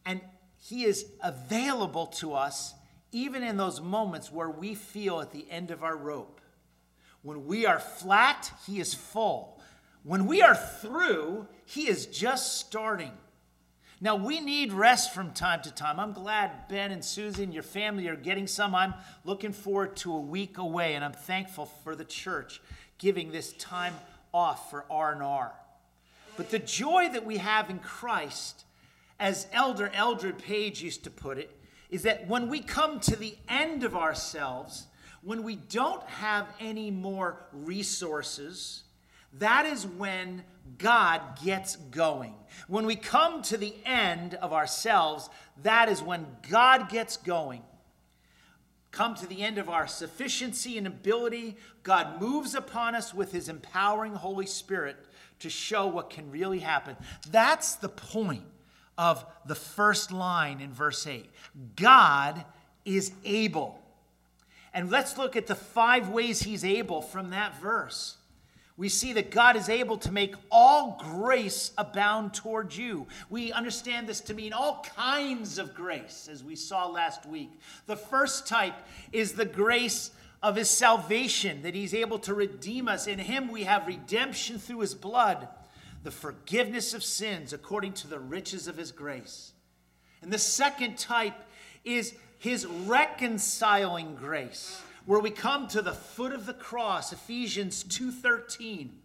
and 0.05 0.21
He 0.59 0.85
is 0.85 1.05
available 1.21 2.07
to 2.07 2.33
us 2.33 2.73
even 3.13 3.43
in 3.43 3.57
those 3.57 3.79
moments 3.79 4.31
where 4.31 4.49
we 4.49 4.73
feel 4.73 5.21
at 5.21 5.31
the 5.31 5.45
end 5.49 5.71
of 5.71 5.83
our 5.83 5.95
rope, 5.95 6.41
When 7.21 7.45
we 7.45 7.65
are 7.65 7.79
flat, 7.79 8.51
He 8.65 8.81
is 8.81 8.93
full. 8.93 9.61
When 10.03 10.25
we 10.25 10.41
are 10.41 10.55
through, 10.55 11.47
He 11.65 11.87
is 11.87 12.07
just 12.07 12.57
starting. 12.57 13.13
Now, 14.03 14.17
we 14.17 14.41
need 14.41 14.73
rest 14.73 15.13
from 15.13 15.31
time 15.31 15.61
to 15.61 15.71
time. 15.73 15.97
I'm 15.97 16.11
glad 16.11 16.67
Ben 16.67 16.91
and 16.91 17.03
Susan, 17.05 17.45
and 17.45 17.53
your 17.53 17.63
family, 17.63 18.09
are 18.09 18.17
getting 18.17 18.47
some. 18.47 18.75
I'm 18.75 18.93
looking 19.23 19.53
forward 19.53 19.95
to 19.97 20.13
a 20.13 20.19
week 20.19 20.57
away, 20.57 20.95
and 20.95 21.05
I'm 21.05 21.13
thankful 21.13 21.67
for 21.67 21.95
the 21.95 22.03
church 22.03 22.61
giving 22.97 23.31
this 23.31 23.53
time 23.53 23.93
off 24.33 24.69
for 24.69 24.83
R&R. 24.91 25.53
But 26.35 26.49
the 26.49 26.59
joy 26.59 27.11
that 27.13 27.25
we 27.25 27.37
have 27.37 27.69
in 27.69 27.79
Christ, 27.79 28.65
as 29.21 29.47
Elder 29.53 29.89
Eldred 29.93 30.37
Page 30.37 30.83
used 30.83 31.05
to 31.05 31.09
put 31.09 31.37
it, 31.37 31.57
is 31.89 32.03
that 32.03 32.27
when 32.27 32.49
we 32.49 32.59
come 32.59 32.99
to 32.99 33.15
the 33.15 33.37
end 33.47 33.85
of 33.85 33.95
ourselves, 33.95 34.87
when 35.21 35.43
we 35.43 35.55
don't 35.55 36.03
have 36.07 36.47
any 36.59 36.91
more 36.91 37.37
resources, 37.53 38.83
that 39.39 39.65
is 39.65 39.85
when 39.85 40.43
God 40.77 41.21
gets 41.43 41.75
going. 41.75 42.35
When 42.67 42.85
we 42.85 42.95
come 42.95 43.41
to 43.43 43.57
the 43.57 43.75
end 43.85 44.35
of 44.35 44.53
ourselves, 44.53 45.29
that 45.63 45.89
is 45.89 46.01
when 46.01 46.25
God 46.49 46.89
gets 46.89 47.17
going. 47.17 47.63
Come 48.91 49.15
to 49.15 49.25
the 49.25 49.41
end 49.41 49.57
of 49.57 49.69
our 49.69 49.87
sufficiency 49.87 50.77
and 50.77 50.85
ability, 50.85 51.57
God 51.81 52.21
moves 52.21 52.53
upon 52.53 52.93
us 52.93 53.13
with 53.13 53.31
his 53.31 53.49
empowering 53.49 54.13
Holy 54.13 54.45
Spirit 54.45 54.97
to 55.39 55.49
show 55.49 55.87
what 55.87 56.11
can 56.11 56.29
really 56.29 56.59
happen. 56.59 56.95
That's 57.31 57.75
the 57.75 57.89
point 57.89 58.43
of 58.97 59.25
the 59.47 59.55
first 59.55 60.11
line 60.11 60.61
in 60.61 60.71
verse 60.71 61.07
8. 61.07 61.27
God 61.75 62.45
is 62.85 63.11
able. 63.25 63.79
And 64.73 64.91
let's 64.91 65.17
look 65.17 65.35
at 65.35 65.47
the 65.47 65.55
five 65.55 66.09
ways 66.09 66.43
he's 66.43 66.63
able 66.63 67.01
from 67.01 67.31
that 67.31 67.59
verse. 67.59 68.17
We 68.75 68.89
see 68.89 69.13
that 69.13 69.29
God 69.29 69.55
is 69.55 69.69
able 69.69 69.97
to 69.97 70.11
make 70.11 70.33
all 70.51 70.99
grace 70.99 71.71
abound 71.77 72.33
towards 72.33 72.75
you. 72.75 73.05
We 73.29 73.51
understand 73.51 74.07
this 74.07 74.21
to 74.21 74.33
mean 74.33 74.51
all 74.51 74.83
kinds 74.95 75.59
of 75.59 75.75
grace, 75.75 76.27
as 76.31 76.43
we 76.43 76.55
saw 76.55 76.87
last 76.87 77.25
week. 77.25 77.51
The 77.85 77.95
first 77.95 78.47
type 78.47 78.73
is 79.11 79.33
the 79.33 79.45
grace 79.45 80.09
of 80.41 80.55
his 80.55 80.71
salvation, 80.71 81.61
that 81.61 81.75
he's 81.75 81.93
able 81.93 82.17
to 82.19 82.33
redeem 82.33 82.87
us. 82.87 83.05
In 83.05 83.19
him 83.19 83.51
we 83.51 83.63
have 83.63 83.85
redemption 83.85 84.57
through 84.57 84.79
his 84.79 84.95
blood, 84.95 85.47
the 86.03 86.11
forgiveness 86.11 86.95
of 86.95 87.03
sins 87.03 87.53
according 87.53 87.93
to 87.93 88.07
the 88.07 88.19
riches 88.19 88.67
of 88.67 88.75
his 88.75 88.91
grace. 88.91 89.53
And 90.23 90.33
the 90.33 90.39
second 90.39 90.97
type 90.97 91.35
is 91.85 92.15
his 92.39 92.65
reconciling 92.65 94.15
grace 94.15 94.81
where 95.05 95.19
we 95.19 95.31
come 95.31 95.67
to 95.67 95.81
the 95.81 95.93
foot 95.93 96.33
of 96.33 96.45
the 96.45 96.53
cross, 96.53 97.11
Ephesians 97.11 97.83
2:13. 97.83 99.01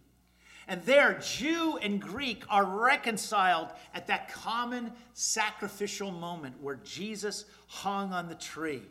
And 0.67 0.83
there 0.83 1.19
Jew 1.19 1.77
and 1.77 1.99
Greek 1.99 2.43
are 2.47 2.65
reconciled 2.65 3.69
at 3.93 4.07
that 4.07 4.31
common 4.31 4.93
sacrificial 5.13 6.11
moment 6.11 6.61
where 6.61 6.75
Jesus 6.75 7.45
hung 7.67 8.13
on 8.13 8.29
the 8.29 8.35
tree. 8.35 8.83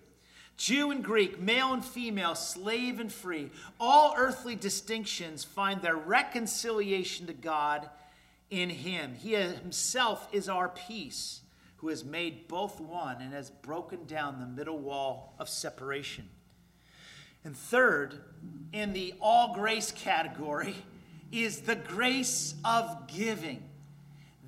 Jew 0.57 0.91
and 0.91 1.05
Greek, 1.05 1.39
male 1.39 1.73
and 1.73 1.85
female, 1.85 2.35
slave 2.35 2.99
and 2.99 3.13
free, 3.13 3.53
all 3.79 4.15
earthly 4.17 4.57
distinctions 4.57 5.45
find 5.45 5.81
their 5.81 5.97
reconciliation 5.97 7.29
to 7.29 7.33
God 7.33 7.89
in 8.51 8.69
him. 8.69 9.15
He 9.15 9.35
himself 9.35 10.29
is 10.33 10.49
our 10.49 10.69
peace, 10.69 11.43
who 11.77 11.89
has 11.89 12.05
made 12.05 12.49
both 12.49 12.81
one 12.81 13.23
and 13.23 13.33
has 13.33 13.51
broken 13.51 14.05
down 14.05 14.41
the 14.41 14.47
middle 14.47 14.81
wall 14.81 15.35
of 15.39 15.49
separation. 15.49 16.29
And 17.49 17.57
third, 17.57 18.13
in 18.75 18.93
the 18.93 19.15
all 19.23 19.55
grace 19.55 19.91
category, 19.91 20.75
is 21.33 21.63
the 21.63 21.77
grace 21.77 22.55
of 22.63 23.07
giving. 23.09 23.63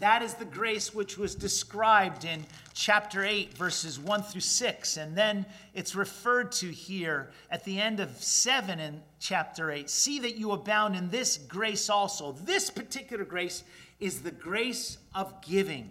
That 0.01 0.21
is 0.21 0.35
the 0.35 0.45
grace 0.45 0.95
which 0.95 1.17
was 1.17 1.35
described 1.35 2.27
in 2.27 2.45
chapter 2.75 3.25
8, 3.25 3.57
verses 3.57 3.99
1 3.99 4.23
through 4.25 4.43
6. 4.43 4.99
And 4.99 5.17
then 5.17 5.47
it's 5.73 5.95
referred 5.95 6.53
to 6.53 6.67
here 6.71 7.31
at 7.51 7.65
the 7.65 7.81
end 7.81 8.01
of 8.01 8.23
7 8.23 8.79
in 8.79 9.01
chapter 9.19 9.71
8. 9.71 9.89
See 9.89 10.19
that 10.19 10.37
you 10.37 10.53
abound 10.53 10.95
in 10.95 11.09
this 11.09 11.39
grace 11.39 11.89
also. 11.89 12.33
This 12.33 12.69
particular 12.69 13.25
grace 13.25 13.65
is 13.99 14.21
the 14.21 14.31
grace 14.31 14.99
of 15.15 15.41
giving. 15.41 15.89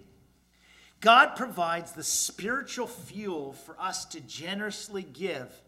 God 1.01 1.35
provides 1.35 1.93
the 1.93 2.03
spiritual 2.03 2.85
fuel 2.85 3.53
for 3.53 3.75
us 3.79 4.05
to 4.05 4.21
generously 4.21 5.01
give 5.01 5.59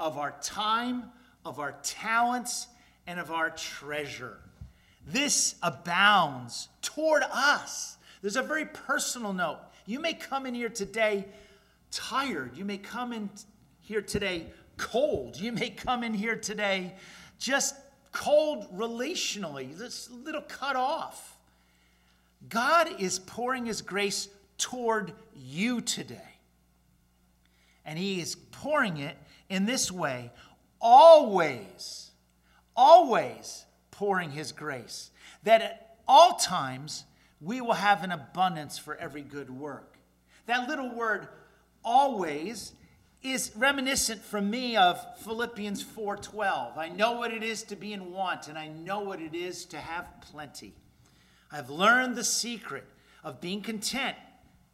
of 0.00 0.18
our 0.18 0.34
time, 0.42 1.04
of 1.44 1.60
our 1.60 1.76
talents, 1.82 2.66
and 3.06 3.20
of 3.20 3.30
our 3.30 3.50
treasure. 3.50 4.38
This 5.06 5.54
abounds 5.62 6.68
toward 6.82 7.22
us. 7.22 7.96
There's 8.22 8.36
a 8.36 8.42
very 8.42 8.64
personal 8.64 9.32
note. 9.32 9.58
You 9.86 10.00
may 10.00 10.14
come 10.14 10.46
in 10.46 10.54
here 10.54 10.68
today 10.68 11.26
tired. 11.90 12.56
You 12.56 12.64
may 12.64 12.78
come 12.78 13.12
in 13.12 13.30
here 13.80 14.02
today 14.02 14.46
cold. 14.76 15.38
You 15.38 15.52
may 15.52 15.70
come 15.70 16.02
in 16.02 16.14
here 16.14 16.36
today 16.36 16.94
just 17.38 17.74
cold 18.12 18.66
relationally, 18.76 19.76
just 19.78 20.10
a 20.10 20.14
little 20.14 20.42
cut 20.42 20.76
off. 20.76 21.36
God 22.48 23.00
is 23.00 23.18
pouring 23.18 23.66
His 23.66 23.82
grace 23.82 24.28
toward 24.58 25.12
you 25.34 25.80
today. 25.80 26.16
And 27.84 27.98
He 27.98 28.20
is 28.20 28.34
pouring 28.34 28.98
it 28.98 29.16
in 29.50 29.66
this 29.66 29.92
way, 29.92 30.30
always, 30.80 32.12
always 32.74 33.66
pouring 33.90 34.30
His 34.30 34.52
grace, 34.52 35.10
that 35.42 35.60
at 35.60 35.96
all 36.08 36.34
times 36.36 37.04
we 37.40 37.60
will 37.60 37.74
have 37.74 38.02
an 38.02 38.12
abundance 38.12 38.78
for 38.78 38.96
every 38.96 39.22
good 39.22 39.50
work. 39.50 39.98
That 40.46 40.68
little 40.68 40.94
word, 40.94 41.28
always, 41.84 42.72
is 43.22 43.52
reminiscent 43.54 44.22
for 44.22 44.40
me 44.40 44.76
of 44.76 44.98
Philippians 45.18 45.82
4:12. 45.82 46.78
I 46.78 46.88
know 46.88 47.12
what 47.12 47.32
it 47.32 47.42
is 47.42 47.62
to 47.64 47.76
be 47.76 47.92
in 47.92 48.12
want 48.12 48.48
and 48.48 48.58
I 48.58 48.68
know 48.68 49.00
what 49.00 49.20
it 49.20 49.34
is 49.34 49.66
to 49.66 49.78
have 49.78 50.08
plenty. 50.22 50.74
I've 51.52 51.68
learned 51.68 52.14
the 52.14 52.24
secret 52.24 52.84
of 53.22 53.40
being 53.40 53.60
content, 53.60 54.16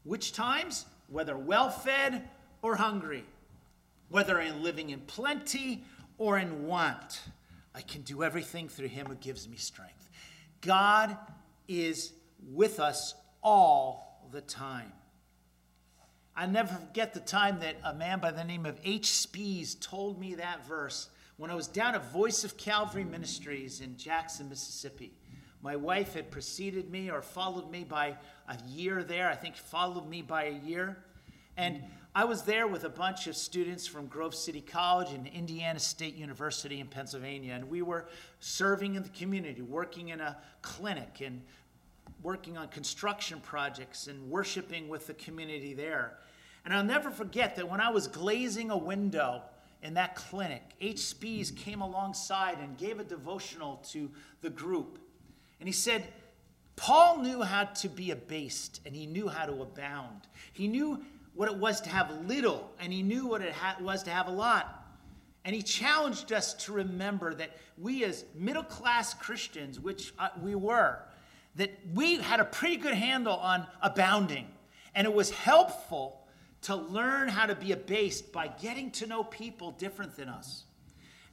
which 0.04 0.32
times 0.32 0.86
whether 1.08 1.36
well-fed 1.36 2.28
or 2.62 2.76
hungry 2.76 3.24
whether 4.08 4.40
in 4.40 4.62
living 4.62 4.90
in 4.90 5.00
plenty 5.00 5.84
or 6.18 6.38
in 6.38 6.66
want. 6.66 7.22
I 7.74 7.82
can 7.82 8.02
do 8.02 8.22
everything 8.22 8.68
through 8.68 8.88
him 8.88 9.06
who 9.06 9.16
gives 9.16 9.48
me 9.48 9.56
strength. 9.56 10.10
God 10.60 11.16
is 11.68 12.12
with 12.52 12.80
us 12.80 13.14
all 13.42 14.28
the 14.32 14.40
time. 14.40 14.92
I 16.34 16.46
never 16.46 16.74
forget 16.74 17.14
the 17.14 17.20
time 17.20 17.60
that 17.60 17.76
a 17.82 17.94
man 17.94 18.20
by 18.20 18.30
the 18.30 18.44
name 18.44 18.66
of 18.66 18.78
H. 18.84 19.06
Spees 19.06 19.80
told 19.80 20.20
me 20.20 20.34
that 20.34 20.66
verse 20.66 21.08
when 21.38 21.50
I 21.50 21.54
was 21.54 21.66
down 21.66 21.94
at 21.94 22.12
Voice 22.12 22.44
of 22.44 22.56
Calvary 22.56 23.04
Ministries 23.04 23.80
in 23.80 23.96
Jackson, 23.96 24.48
Mississippi. 24.48 25.12
My 25.62 25.76
wife 25.76 26.14
had 26.14 26.30
preceded 26.30 26.90
me 26.90 27.10
or 27.10 27.22
followed 27.22 27.70
me 27.70 27.84
by 27.84 28.16
a 28.48 28.56
year 28.66 29.02
there, 29.02 29.28
I 29.28 29.34
think 29.34 29.56
followed 29.56 30.08
me 30.08 30.22
by 30.22 30.44
a 30.44 30.58
year. 30.64 30.98
And 31.56 31.82
I 32.14 32.24
was 32.24 32.42
there 32.42 32.66
with 32.66 32.84
a 32.84 32.88
bunch 32.88 33.26
of 33.26 33.36
students 33.36 33.86
from 33.86 34.06
Grove 34.06 34.34
City 34.34 34.60
College 34.60 35.12
and 35.12 35.26
Indiana 35.26 35.78
State 35.78 36.14
University 36.14 36.80
in 36.80 36.86
Pennsylvania, 36.86 37.52
and 37.54 37.68
we 37.68 37.82
were 37.82 38.08
serving 38.40 38.94
in 38.94 39.02
the 39.02 39.10
community, 39.10 39.62
working 39.62 40.08
in 40.08 40.20
a 40.20 40.36
clinic 40.62 41.20
and 41.24 41.42
working 42.22 42.56
on 42.56 42.68
construction 42.68 43.40
projects 43.40 44.06
and 44.06 44.30
worshiping 44.30 44.88
with 44.88 45.06
the 45.06 45.14
community 45.14 45.74
there. 45.74 46.18
And 46.64 46.74
I'll 46.74 46.84
never 46.84 47.10
forget 47.10 47.54
that 47.56 47.68
when 47.68 47.80
I 47.80 47.90
was 47.90 48.08
glazing 48.08 48.70
a 48.70 48.76
window 48.76 49.42
in 49.82 49.94
that 49.94 50.16
clinic, 50.16 50.62
H. 50.80 50.96
Spees 50.96 51.54
came 51.54 51.80
alongside 51.80 52.58
and 52.58 52.76
gave 52.76 52.98
a 52.98 53.04
devotional 53.04 53.76
to 53.90 54.10
the 54.40 54.50
group. 54.50 54.98
And 55.60 55.68
he 55.68 55.72
said, 55.72 56.08
Paul 56.76 57.18
knew 57.22 57.42
how 57.42 57.64
to 57.64 57.88
be 57.88 58.10
abased 58.10 58.80
and 58.84 58.94
he 58.94 59.06
knew 59.06 59.28
how 59.28 59.46
to 59.46 59.62
abound. 59.62 60.22
He 60.52 60.66
knew 60.66 61.02
what 61.36 61.48
it 61.48 61.56
was 61.56 61.80
to 61.82 61.90
have 61.90 62.10
little, 62.26 62.72
and 62.80 62.92
he 62.92 63.02
knew 63.02 63.26
what 63.26 63.42
it 63.42 63.52
ha- 63.52 63.76
was 63.80 64.02
to 64.04 64.10
have 64.10 64.26
a 64.26 64.32
lot. 64.32 64.84
And 65.44 65.54
he 65.54 65.62
challenged 65.62 66.32
us 66.32 66.54
to 66.64 66.72
remember 66.72 67.34
that 67.34 67.50
we, 67.78 68.04
as 68.04 68.24
middle 68.34 68.64
class 68.64 69.14
Christians, 69.14 69.78
which 69.78 70.12
uh, 70.18 70.30
we 70.42 70.54
were, 70.56 70.98
that 71.54 71.70
we 71.94 72.16
had 72.16 72.40
a 72.40 72.44
pretty 72.44 72.76
good 72.76 72.94
handle 72.94 73.36
on 73.36 73.66
abounding. 73.80 74.48
And 74.94 75.06
it 75.06 75.12
was 75.12 75.30
helpful 75.30 76.26
to 76.62 76.74
learn 76.74 77.28
how 77.28 77.46
to 77.46 77.54
be 77.54 77.72
abased 77.72 78.32
by 78.32 78.48
getting 78.48 78.90
to 78.92 79.06
know 79.06 79.22
people 79.22 79.70
different 79.72 80.16
than 80.16 80.28
us. 80.28 80.64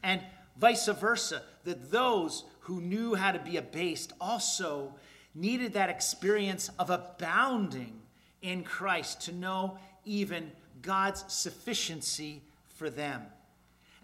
And 0.04 0.22
vice 0.58 0.86
versa, 0.88 1.42
that 1.64 1.90
those 1.90 2.44
who 2.60 2.82
knew 2.82 3.16
how 3.16 3.32
to 3.32 3.40
be 3.40 3.58
abased 3.58 4.14
also 4.22 4.94
needed 5.34 5.74
that 5.74 5.90
experience 5.90 6.70
of 6.78 6.90
abounding 6.90 8.02
in 8.44 8.64
Christ 8.64 9.22
to 9.22 9.32
know 9.32 9.78
even 10.06 10.52
God's 10.82 11.24
sufficiency 11.28 12.42
for 12.76 12.90
them. 12.90 13.24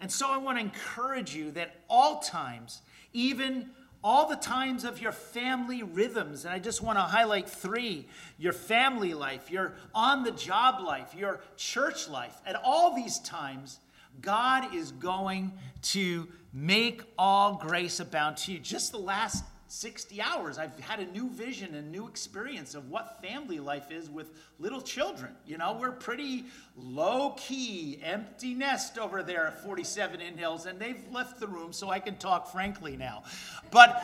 And 0.00 0.10
so 0.10 0.30
I 0.30 0.38
want 0.38 0.58
to 0.58 0.64
encourage 0.64 1.34
you 1.34 1.50
that 1.52 1.76
all 1.88 2.20
times, 2.20 2.80
even 3.12 3.70
all 4.02 4.28
the 4.28 4.36
times 4.36 4.84
of 4.84 5.00
your 5.00 5.12
family 5.12 5.82
rhythms, 5.82 6.46
and 6.46 6.54
I 6.54 6.58
just 6.58 6.82
want 6.82 6.96
to 6.96 7.02
highlight 7.02 7.48
three 7.48 8.06
your 8.38 8.54
family 8.54 9.12
life, 9.12 9.50
your 9.50 9.74
on 9.94 10.22
the 10.22 10.30
job 10.30 10.82
life, 10.82 11.14
your 11.14 11.40
church 11.56 12.08
life. 12.08 12.40
At 12.46 12.60
all 12.64 12.96
these 12.96 13.18
times, 13.18 13.78
God 14.22 14.74
is 14.74 14.92
going 14.92 15.52
to 15.82 16.28
make 16.52 17.02
all 17.18 17.54
grace 17.56 18.00
abound 18.00 18.38
to 18.38 18.52
you. 18.52 18.58
Just 18.58 18.92
the 18.92 18.98
last 18.98 19.44
60 19.70 20.20
hours, 20.20 20.58
I've 20.58 20.76
had 20.80 20.98
a 20.98 21.06
new 21.12 21.30
vision 21.30 21.76
and 21.76 21.92
new 21.92 22.08
experience 22.08 22.74
of 22.74 22.90
what 22.90 23.22
family 23.22 23.60
life 23.60 23.92
is 23.92 24.10
with 24.10 24.30
little 24.58 24.80
children. 24.80 25.30
You 25.46 25.58
know, 25.58 25.78
we're 25.80 25.92
pretty 25.92 26.46
low 26.76 27.36
key, 27.38 28.00
empty 28.02 28.52
nest 28.52 28.98
over 28.98 29.22
there 29.22 29.46
at 29.46 29.62
47 29.62 30.20
in 30.20 30.36
Hills, 30.36 30.66
and 30.66 30.80
they've 30.80 31.00
left 31.12 31.38
the 31.38 31.46
room 31.46 31.72
so 31.72 31.88
I 31.88 32.00
can 32.00 32.16
talk 32.16 32.50
frankly 32.50 32.96
now. 32.96 33.22
But, 33.70 34.02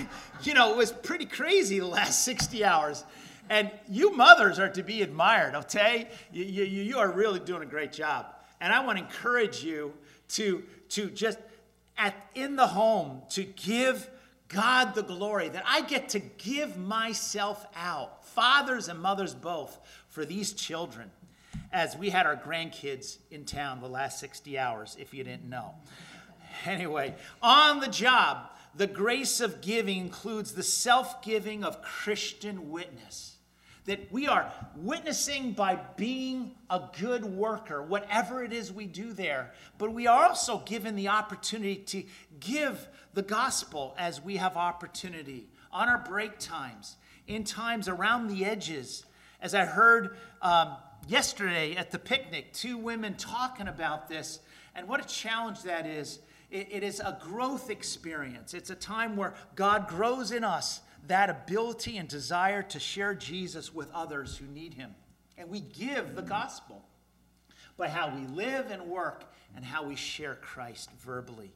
you 0.44 0.54
know, 0.54 0.70
it 0.70 0.76
was 0.76 0.92
pretty 0.92 1.26
crazy 1.26 1.80
the 1.80 1.86
last 1.86 2.22
60 2.24 2.64
hours. 2.64 3.04
And 3.50 3.72
you 3.90 4.12
mothers 4.12 4.60
are 4.60 4.68
to 4.68 4.84
be 4.84 5.02
admired, 5.02 5.56
okay? 5.56 6.10
You, 6.32 6.44
you, 6.44 6.62
you 6.62 6.98
are 6.98 7.10
really 7.10 7.40
doing 7.40 7.62
a 7.62 7.66
great 7.66 7.92
job. 7.92 8.26
And 8.60 8.72
I 8.72 8.84
want 8.84 8.98
to 8.98 9.04
encourage 9.04 9.64
you 9.64 9.94
to, 10.28 10.62
to 10.90 11.10
just 11.10 11.38
at, 11.96 12.14
in 12.36 12.54
the 12.54 12.68
home 12.68 13.22
to 13.30 13.42
give 13.42 14.08
God 14.48 14.94
the 14.94 15.02
glory 15.02 15.48
that 15.50 15.64
I 15.66 15.82
get 15.82 16.10
to 16.10 16.18
give 16.18 16.76
myself 16.76 17.66
out, 17.76 18.26
fathers 18.26 18.88
and 18.88 19.00
mothers 19.00 19.34
both, 19.34 19.78
for 20.08 20.24
these 20.24 20.52
children, 20.52 21.10
as 21.72 21.96
we 21.96 22.10
had 22.10 22.26
our 22.26 22.36
grandkids 22.36 23.18
in 23.30 23.44
town 23.44 23.80
the 23.80 23.88
last 23.88 24.20
60 24.20 24.58
hours, 24.58 24.96
if 24.98 25.12
you 25.12 25.22
didn't 25.22 25.48
know. 25.48 25.74
Anyway, 26.64 27.14
on 27.42 27.80
the 27.80 27.88
job, 27.88 28.50
the 28.74 28.86
grace 28.86 29.40
of 29.40 29.60
giving 29.60 29.98
includes 29.98 30.52
the 30.52 30.62
self 30.62 31.22
giving 31.22 31.62
of 31.64 31.82
Christian 31.82 32.70
witness 32.70 33.37
that 33.88 34.12
we 34.12 34.26
are 34.26 34.52
witnessing 34.76 35.52
by 35.52 35.74
being 35.96 36.52
a 36.68 36.78
good 37.00 37.24
worker, 37.24 37.82
whatever 37.82 38.44
it 38.44 38.52
is 38.52 38.70
we 38.70 38.84
do 38.84 39.14
there. 39.14 39.54
But 39.78 39.94
we 39.94 40.06
are 40.06 40.26
also 40.26 40.58
given 40.58 40.94
the 40.94 41.08
opportunity 41.08 41.76
to 41.76 42.04
give 42.38 42.86
the 43.14 43.22
gospel 43.22 43.94
as 43.96 44.22
we 44.22 44.36
have 44.36 44.58
opportunity 44.58 45.46
on 45.72 45.88
our 45.88 46.04
break 46.06 46.38
times, 46.38 46.96
in 47.26 47.44
times 47.44 47.88
around 47.88 48.28
the 48.28 48.44
edges. 48.44 49.06
As 49.40 49.54
I 49.54 49.64
heard 49.64 50.18
um, 50.42 50.76
yesterday 51.06 51.74
at 51.74 51.90
the 51.90 51.98
picnic, 51.98 52.52
two 52.52 52.76
women 52.76 53.14
talking 53.14 53.68
about 53.68 54.06
this, 54.06 54.40
and 54.74 54.86
what 54.86 55.02
a 55.02 55.08
challenge 55.08 55.62
that 55.62 55.86
is. 55.86 56.18
it, 56.50 56.68
it 56.70 56.82
is 56.82 57.00
a 57.00 57.18
growth 57.22 57.70
experience. 57.70 58.54
It's 58.54 58.70
a 58.70 58.74
time 58.74 59.16
where 59.16 59.34
God 59.54 59.88
grows 59.88 60.30
in 60.30 60.44
us 60.44 60.80
that 61.06 61.30
ability 61.30 61.96
and 61.96 62.08
desire 62.08 62.62
to 62.62 62.78
share 62.78 63.14
Jesus 63.14 63.72
with 63.72 63.90
others 63.92 64.36
who 64.36 64.46
need 64.46 64.74
him. 64.74 64.94
And 65.36 65.48
we 65.48 65.60
give 65.60 66.14
the 66.14 66.22
gospel 66.22 66.82
by 67.76 67.88
how 67.88 68.14
we 68.14 68.26
live 68.26 68.70
and 68.70 68.82
work 68.82 69.24
and 69.54 69.64
how 69.64 69.84
we 69.84 69.94
share 69.94 70.34
Christ 70.34 70.90
verbally. 71.00 71.52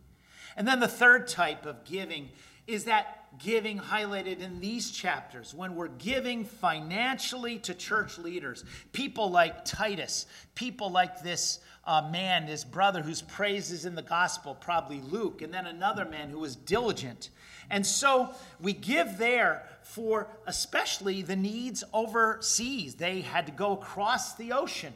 And 0.56 0.66
then 0.66 0.80
the 0.80 0.88
third 0.88 1.28
type 1.28 1.66
of 1.66 1.84
giving 1.84 2.30
is 2.66 2.84
that 2.84 3.18
giving 3.38 3.78
highlighted 3.78 4.40
in 4.40 4.60
these 4.60 4.90
chapters 4.90 5.52
when 5.52 5.74
we're 5.74 5.88
giving 5.88 6.44
financially 6.44 7.58
to 7.58 7.74
church 7.74 8.18
leaders, 8.18 8.64
people 8.92 9.30
like 9.30 9.64
Titus, 9.64 10.26
people 10.54 10.90
like 10.90 11.22
this 11.22 11.58
uh, 11.84 12.08
man, 12.12 12.44
his 12.44 12.62
brother 12.62 13.02
whose 13.02 13.22
praise 13.22 13.72
is 13.72 13.84
in 13.84 13.94
the 13.94 14.02
gospel, 14.02 14.54
probably 14.54 15.00
Luke, 15.00 15.42
and 15.42 15.52
then 15.52 15.66
another 15.66 16.04
man 16.04 16.30
who 16.30 16.38
was 16.38 16.54
diligent 16.54 17.30
and 17.72 17.86
so 17.86 18.34
we 18.60 18.74
give 18.74 19.16
there 19.16 19.66
for 19.82 20.28
especially 20.46 21.22
the 21.22 21.34
needs 21.34 21.82
overseas. 21.92 22.96
They 22.96 23.22
had 23.22 23.46
to 23.46 23.52
go 23.52 23.72
across 23.72 24.34
the 24.34 24.52
ocean. 24.52 24.92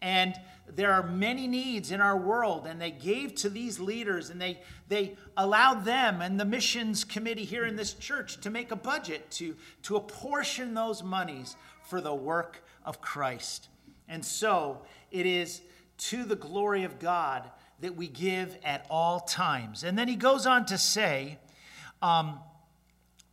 And 0.00 0.34
there 0.74 0.92
are 0.92 1.02
many 1.02 1.46
needs 1.46 1.90
in 1.90 2.00
our 2.00 2.16
world, 2.16 2.66
and 2.66 2.80
they 2.80 2.90
gave 2.90 3.34
to 3.36 3.48
these 3.48 3.80
leaders, 3.80 4.30
and 4.30 4.40
they, 4.40 4.60
they 4.88 5.16
allowed 5.36 5.84
them 5.84 6.20
and 6.20 6.38
the 6.38 6.44
missions 6.44 7.04
committee 7.04 7.44
here 7.44 7.64
in 7.64 7.76
this 7.76 7.94
church 7.94 8.40
to 8.42 8.50
make 8.50 8.70
a 8.70 8.76
budget 8.76 9.30
to, 9.32 9.56
to 9.82 9.96
apportion 9.96 10.74
those 10.74 11.02
monies 11.02 11.56
for 11.88 12.00
the 12.00 12.14
work 12.14 12.62
of 12.84 13.00
Christ. 13.00 13.68
And 14.08 14.24
so 14.24 14.82
it 15.10 15.26
is 15.26 15.62
to 15.98 16.24
the 16.24 16.36
glory 16.36 16.84
of 16.84 16.98
God 16.98 17.50
that 17.80 17.96
we 17.96 18.08
give 18.08 18.56
at 18.64 18.86
all 18.90 19.20
times. 19.20 19.84
And 19.84 19.98
then 19.98 20.08
he 20.08 20.16
goes 20.16 20.46
on 20.46 20.66
to 20.66 20.78
say, 20.78 21.38
um, 22.02 22.40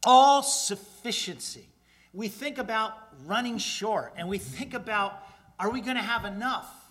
all 0.03 0.43
sufficiency. 0.43 1.67
We 2.13 2.27
think 2.27 2.57
about 2.57 2.93
running 3.25 3.57
short 3.57 4.13
and 4.17 4.29
we 4.29 4.37
think 4.37 4.73
about 4.73 5.24
are 5.59 5.71
we 5.71 5.81
going 5.81 5.97
to 5.97 6.03
have 6.03 6.25
enough? 6.25 6.85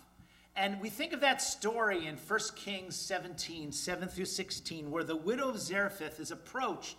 And 0.55 0.79
we 0.79 0.89
think 0.89 1.11
of 1.11 1.19
that 1.21 1.41
story 1.41 2.07
in 2.07 2.15
1 2.15 2.39
Kings 2.55 2.95
17, 2.95 3.71
7 3.71 4.07
through 4.07 4.25
16, 4.25 4.89
where 4.89 5.03
the 5.03 5.15
widow 5.15 5.49
of 5.49 5.59
Zarephath 5.59 6.19
is 6.19 6.31
approached 6.31 6.95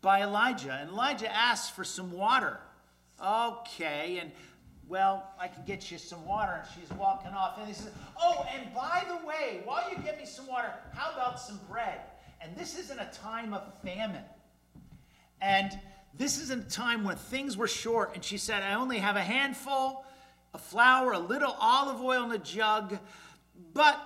by 0.00 0.22
Elijah. 0.22 0.72
And 0.72 0.90
Elijah 0.90 1.32
asks 1.32 1.68
for 1.68 1.84
some 1.84 2.12
water. 2.12 2.58
Okay, 3.24 4.18
and 4.20 4.32
well, 4.88 5.30
I 5.38 5.48
can 5.48 5.64
get 5.64 5.90
you 5.90 5.98
some 5.98 6.24
water. 6.26 6.52
And 6.52 6.68
she's 6.74 6.96
walking 6.96 7.32
off. 7.32 7.58
And 7.58 7.68
he 7.68 7.74
says, 7.74 7.90
Oh, 8.18 8.46
and 8.54 8.74
by 8.74 9.04
the 9.06 9.26
way, 9.26 9.60
while 9.64 9.88
you 9.90 9.98
get 9.98 10.18
me 10.18 10.24
some 10.24 10.46
water, 10.46 10.72
how 10.94 11.12
about 11.12 11.38
some 11.38 11.60
bread? 11.68 12.00
And 12.40 12.56
this 12.56 12.78
isn't 12.78 12.98
a 12.98 13.10
time 13.12 13.52
of 13.52 13.62
famine. 13.82 14.24
And 15.40 15.78
this 16.16 16.40
isn't 16.40 16.66
a 16.66 16.70
time 16.70 17.04
when 17.04 17.16
things 17.16 17.56
were 17.56 17.68
short. 17.68 18.14
And 18.14 18.24
she 18.24 18.38
said, 18.38 18.62
I 18.62 18.74
only 18.74 18.98
have 18.98 19.16
a 19.16 19.22
handful 19.22 20.04
of 20.54 20.60
flour, 20.60 21.12
a 21.12 21.18
little 21.18 21.54
olive 21.60 22.00
oil 22.00 22.24
in 22.24 22.32
a 22.32 22.38
jug, 22.38 22.98
but 23.74 24.00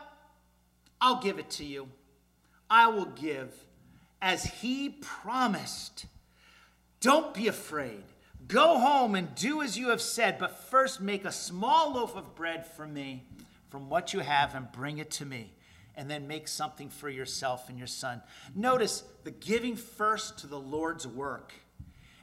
I'll 1.00 1.20
give 1.20 1.38
it 1.38 1.50
to 1.50 1.64
you. 1.64 1.88
I 2.68 2.88
will 2.88 3.06
give 3.06 3.54
as 4.20 4.44
he 4.44 4.88
promised. 4.88 6.06
Don't 7.00 7.32
be 7.32 7.46
afraid. 7.46 8.02
Go 8.46 8.78
home 8.78 9.14
and 9.14 9.34
do 9.34 9.62
as 9.62 9.78
you 9.78 9.90
have 9.90 10.00
said, 10.00 10.38
but 10.38 10.58
first 10.70 11.00
make 11.00 11.24
a 11.24 11.32
small 11.32 11.94
loaf 11.94 12.16
of 12.16 12.34
bread 12.34 12.66
for 12.66 12.86
me 12.86 13.24
from 13.70 13.88
what 13.90 14.14
you 14.14 14.20
have 14.20 14.54
and 14.54 14.72
bring 14.72 14.98
it 14.98 15.10
to 15.12 15.26
me 15.26 15.52
and 15.96 16.10
then 16.10 16.26
make 16.26 16.48
something 16.48 16.88
for 16.88 17.10
yourself 17.10 17.68
and 17.68 17.76
your 17.76 17.86
son. 17.86 18.22
Notice 18.54 19.02
the 19.24 19.30
giving 19.32 19.76
first 19.76 20.38
to 20.38 20.46
the 20.46 20.58
Lord's 20.58 21.06
work. 21.06 21.52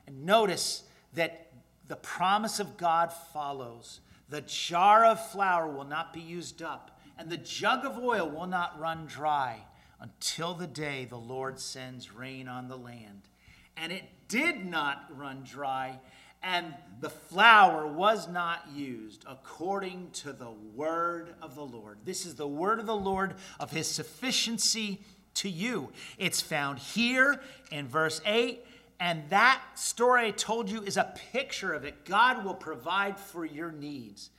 And 0.07 0.25
notice 0.25 0.83
that 1.13 1.51
the 1.87 1.95
promise 1.95 2.59
of 2.59 2.77
God 2.77 3.11
follows. 3.33 3.99
The 4.29 4.41
jar 4.41 5.05
of 5.05 5.31
flour 5.31 5.67
will 5.67 5.85
not 5.85 6.13
be 6.13 6.21
used 6.21 6.61
up, 6.61 6.99
and 7.17 7.29
the 7.29 7.37
jug 7.37 7.85
of 7.85 7.97
oil 7.97 8.29
will 8.29 8.47
not 8.47 8.79
run 8.79 9.05
dry 9.05 9.65
until 9.99 10.53
the 10.53 10.67
day 10.67 11.05
the 11.05 11.17
Lord 11.17 11.59
sends 11.59 12.13
rain 12.13 12.47
on 12.47 12.67
the 12.67 12.77
land. 12.77 13.29
And 13.77 13.91
it 13.91 14.03
did 14.27 14.65
not 14.65 15.05
run 15.15 15.43
dry 15.43 15.99
and 16.45 16.75
the 16.99 17.09
flour 17.09 17.87
was 17.87 18.27
not 18.27 18.67
used 18.71 19.25
according 19.27 20.11
to 20.11 20.31
the 20.31 20.51
word 20.75 21.33
of 21.41 21.55
the 21.55 21.65
Lord. 21.65 21.97
This 22.05 22.23
is 22.23 22.35
the 22.35 22.47
word 22.47 22.79
of 22.79 22.85
the 22.85 22.95
Lord 22.95 23.33
of 23.59 23.71
his 23.71 23.89
sufficiency 23.89 25.01
to 25.35 25.49
you. 25.49 25.91
It's 26.19 26.41
found 26.41 26.77
here 26.77 27.41
in 27.71 27.87
verse 27.87 28.21
8. 28.25 28.63
And 28.99 29.29
that 29.29 29.61
story 29.75 30.27
I 30.27 30.31
told 30.31 30.69
you 30.69 30.81
is 30.81 30.97
a 30.97 31.13
picture 31.31 31.73
of 31.73 31.83
it. 31.83 32.05
God 32.05 32.45
will 32.45 32.53
provide 32.53 33.19
for 33.19 33.45
your 33.45 33.71
needs 33.71 34.29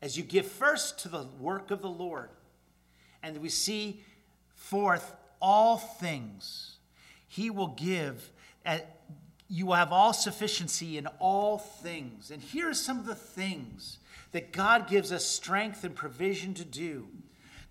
as 0.00 0.16
you 0.16 0.22
give 0.22 0.46
first 0.46 0.98
to 1.00 1.08
the 1.08 1.26
work 1.38 1.70
of 1.70 1.82
the 1.82 1.88
Lord. 1.88 2.30
And 3.22 3.38
we 3.38 3.48
see 3.48 4.02
forth 4.54 5.14
all 5.40 5.76
things. 5.76 6.76
He 7.28 7.50
will 7.50 7.68
give 7.68 8.32
you 9.48 9.66
will 9.66 9.74
have 9.74 9.92
all 9.92 10.12
sufficiency 10.12 10.98
in 10.98 11.06
all 11.18 11.58
things. 11.58 12.30
And 12.30 12.42
here 12.42 12.68
are 12.68 12.74
some 12.74 12.98
of 12.98 13.06
the 13.06 13.14
things 13.14 13.98
that 14.32 14.52
God 14.52 14.88
gives 14.88 15.12
us 15.12 15.24
strength 15.24 15.84
and 15.84 15.94
provision 15.94 16.52
to 16.54 16.64
do. 16.64 17.06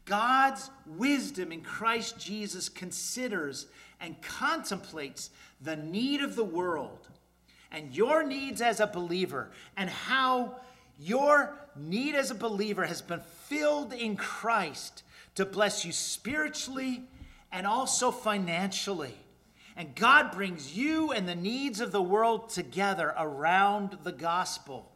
God's 0.05 0.69
wisdom 0.85 1.51
in 1.51 1.61
Christ 1.61 2.17
Jesus 2.17 2.69
considers 2.69 3.67
and 3.99 4.21
contemplates 4.21 5.31
the 5.61 5.75
need 5.75 6.21
of 6.21 6.35
the 6.35 6.43
world 6.43 7.07
and 7.71 7.95
your 7.95 8.23
needs 8.23 8.61
as 8.61 8.79
a 8.79 8.87
believer 8.87 9.51
and 9.75 9.89
how 9.89 10.55
your 10.99 11.55
need 11.75 12.15
as 12.15 12.31
a 12.31 12.35
believer 12.35 12.85
has 12.85 13.01
been 13.01 13.21
filled 13.47 13.93
in 13.93 14.15
Christ 14.15 15.03
to 15.35 15.45
bless 15.45 15.83
you 15.83 15.91
spiritually 15.91 17.03
and 17.51 17.67
also 17.67 18.11
financially. 18.11 19.13
And 19.75 19.93
God 19.93 20.31
brings 20.31 20.75
you 20.75 21.11
and 21.11 21.27
the 21.27 21.35
needs 21.35 21.81
of 21.81 21.91
the 21.91 22.01
world 22.01 22.49
together 22.49 23.13
around 23.17 23.97
the 24.03 24.13
gospel. 24.13 24.89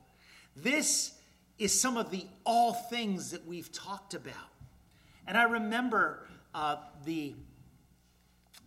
This 0.56 1.13
is 1.58 1.78
some 1.78 1.98
of 1.98 2.12
the 2.12 2.26
all 2.45 2.72
things 2.72 3.32
that 3.32 3.45
we've 3.45 3.72
talked 3.72 4.13
about. 4.13 4.36
And 5.28 5.38
I 5.38 5.43
remember 5.43 6.26
uh, 6.56 6.78
the 7.06 7.36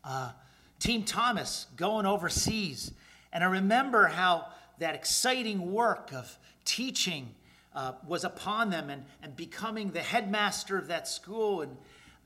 uh, 0.05 0.33
Team 0.83 1.05
Thomas 1.05 1.67
going 1.77 2.07
overseas. 2.07 2.91
And 3.33 3.45
I 3.45 3.47
remember 3.47 4.09
how 4.09 4.47
that 4.81 4.97
exciting 4.97 5.73
work 5.73 6.13
of 6.13 6.37
teaching 6.65 7.37
uh, 7.73 7.93
was 8.05 8.25
upon 8.25 8.71
them 8.71 8.91
and, 8.91 9.05
and 9.23 9.37
becoming 9.37 9.93
the 9.93 10.01
headmaster 10.01 10.77
of 10.77 10.89
that 10.89 11.07
school 11.07 11.61
and, 11.61 11.77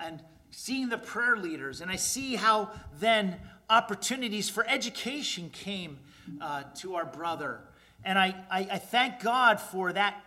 and 0.01 0.23
seeing 0.53 0.88
the 0.88 0.97
prayer 0.97 1.37
leaders. 1.37 1.83
And 1.83 1.90
I 1.90 1.97
see 1.97 2.35
how 2.35 2.71
then 2.99 3.37
opportunities 3.69 4.49
for 4.49 4.66
education 4.66 5.51
came 5.51 5.99
uh, 6.40 6.62
to 6.77 6.95
our 6.95 7.05
brother. 7.05 7.61
And 8.05 8.19
I, 8.19 8.35
I, 8.51 8.61
I 8.73 8.79
thank 8.79 9.21
God 9.21 9.61
for 9.61 9.92
that 9.92 10.25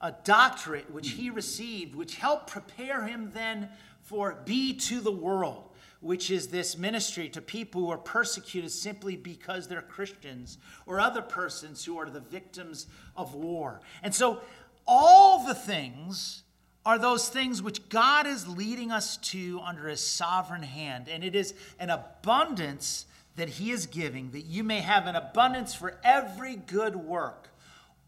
uh, 0.00 0.12
doctorate 0.24 0.90
which 0.90 1.10
he 1.10 1.28
received, 1.28 1.94
which 1.94 2.16
helped 2.16 2.46
prepare 2.46 3.04
him 3.04 3.32
then 3.34 3.68
for 4.00 4.38
Be 4.46 4.72
to 4.72 5.02
the 5.02 5.12
World, 5.12 5.65
which 6.00 6.30
is 6.30 6.48
this 6.48 6.76
ministry 6.76 7.28
to 7.30 7.40
people 7.40 7.82
who 7.82 7.90
are 7.90 7.98
persecuted 7.98 8.70
simply 8.70 9.16
because 9.16 9.66
they're 9.66 9.82
Christians 9.82 10.58
or 10.86 11.00
other 11.00 11.22
persons 11.22 11.84
who 11.84 11.98
are 11.98 12.10
the 12.10 12.20
victims 12.20 12.86
of 13.16 13.34
war. 13.34 13.80
And 14.02 14.14
so, 14.14 14.40
all 14.86 15.46
the 15.46 15.54
things 15.54 16.42
are 16.84 16.98
those 16.98 17.28
things 17.28 17.60
which 17.60 17.88
God 17.88 18.26
is 18.26 18.46
leading 18.46 18.92
us 18.92 19.16
to 19.16 19.60
under 19.64 19.88
his 19.88 20.00
sovereign 20.00 20.62
hand. 20.62 21.08
And 21.08 21.24
it 21.24 21.34
is 21.34 21.54
an 21.80 21.90
abundance 21.90 23.06
that 23.34 23.48
he 23.48 23.72
is 23.72 23.86
giving, 23.86 24.30
that 24.30 24.44
you 24.44 24.62
may 24.62 24.80
have 24.80 25.06
an 25.06 25.16
abundance 25.16 25.74
for 25.74 25.98
every 26.04 26.54
good 26.54 26.94
work, 26.94 27.48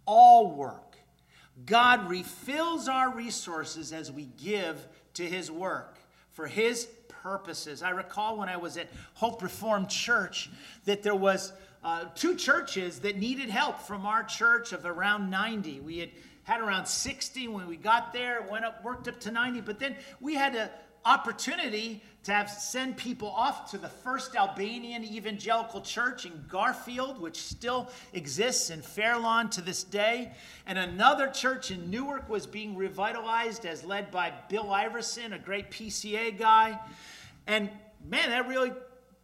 all 0.06 0.52
work. 0.52 0.96
God 1.66 2.08
refills 2.08 2.88
our 2.88 3.12
resources 3.12 3.92
as 3.92 4.12
we 4.12 4.28
give 4.36 4.86
to 5.14 5.24
his 5.24 5.50
work 5.50 5.98
for 6.38 6.46
his 6.46 6.88
purposes. 7.22 7.82
I 7.82 7.90
recall 7.90 8.36
when 8.36 8.48
I 8.48 8.56
was 8.56 8.76
at 8.76 8.88
Hope 9.14 9.42
Reformed 9.42 9.88
Church 9.88 10.50
that 10.84 11.02
there 11.02 11.14
was 11.14 11.52
uh, 11.84 12.04
two 12.14 12.34
churches 12.34 13.00
that 13.00 13.18
needed 13.18 13.48
help 13.50 13.80
from 13.80 14.06
our 14.06 14.24
church 14.24 14.72
of 14.72 14.84
around 14.84 15.30
90. 15.30 15.80
We 15.80 15.98
had 15.98 16.10
had 16.44 16.60
around 16.60 16.86
60 16.86 17.48
when 17.48 17.68
we 17.68 17.76
got 17.76 18.12
there, 18.12 18.46
went 18.50 18.64
up, 18.64 18.82
worked 18.82 19.06
up 19.06 19.20
to 19.20 19.30
90, 19.30 19.60
but 19.60 19.78
then 19.78 19.94
we 20.18 20.34
had 20.34 20.54
an 20.54 20.70
opportunity 21.04 22.02
to 22.28 22.34
have 22.34 22.50
send 22.50 22.96
people 22.96 23.28
off 23.28 23.70
to 23.70 23.78
the 23.78 23.88
first 23.88 24.36
Albanian 24.36 25.04
evangelical 25.04 25.80
church 25.80 26.26
in 26.26 26.44
Garfield, 26.48 27.20
which 27.20 27.38
still 27.38 27.90
exists 28.12 28.70
in 28.70 28.80
Fairlawn 28.80 29.50
to 29.50 29.60
this 29.60 29.82
day. 29.82 30.32
And 30.66 30.78
another 30.78 31.28
church 31.28 31.70
in 31.70 31.90
Newark 31.90 32.28
was 32.28 32.46
being 32.46 32.76
revitalized 32.76 33.66
as 33.66 33.84
led 33.84 34.10
by 34.10 34.32
Bill 34.48 34.72
Iverson, 34.72 35.32
a 35.32 35.38
great 35.38 35.70
PCA 35.70 36.38
guy. 36.38 36.78
And 37.46 37.70
man, 38.06 38.30
that 38.30 38.46
really 38.46 38.72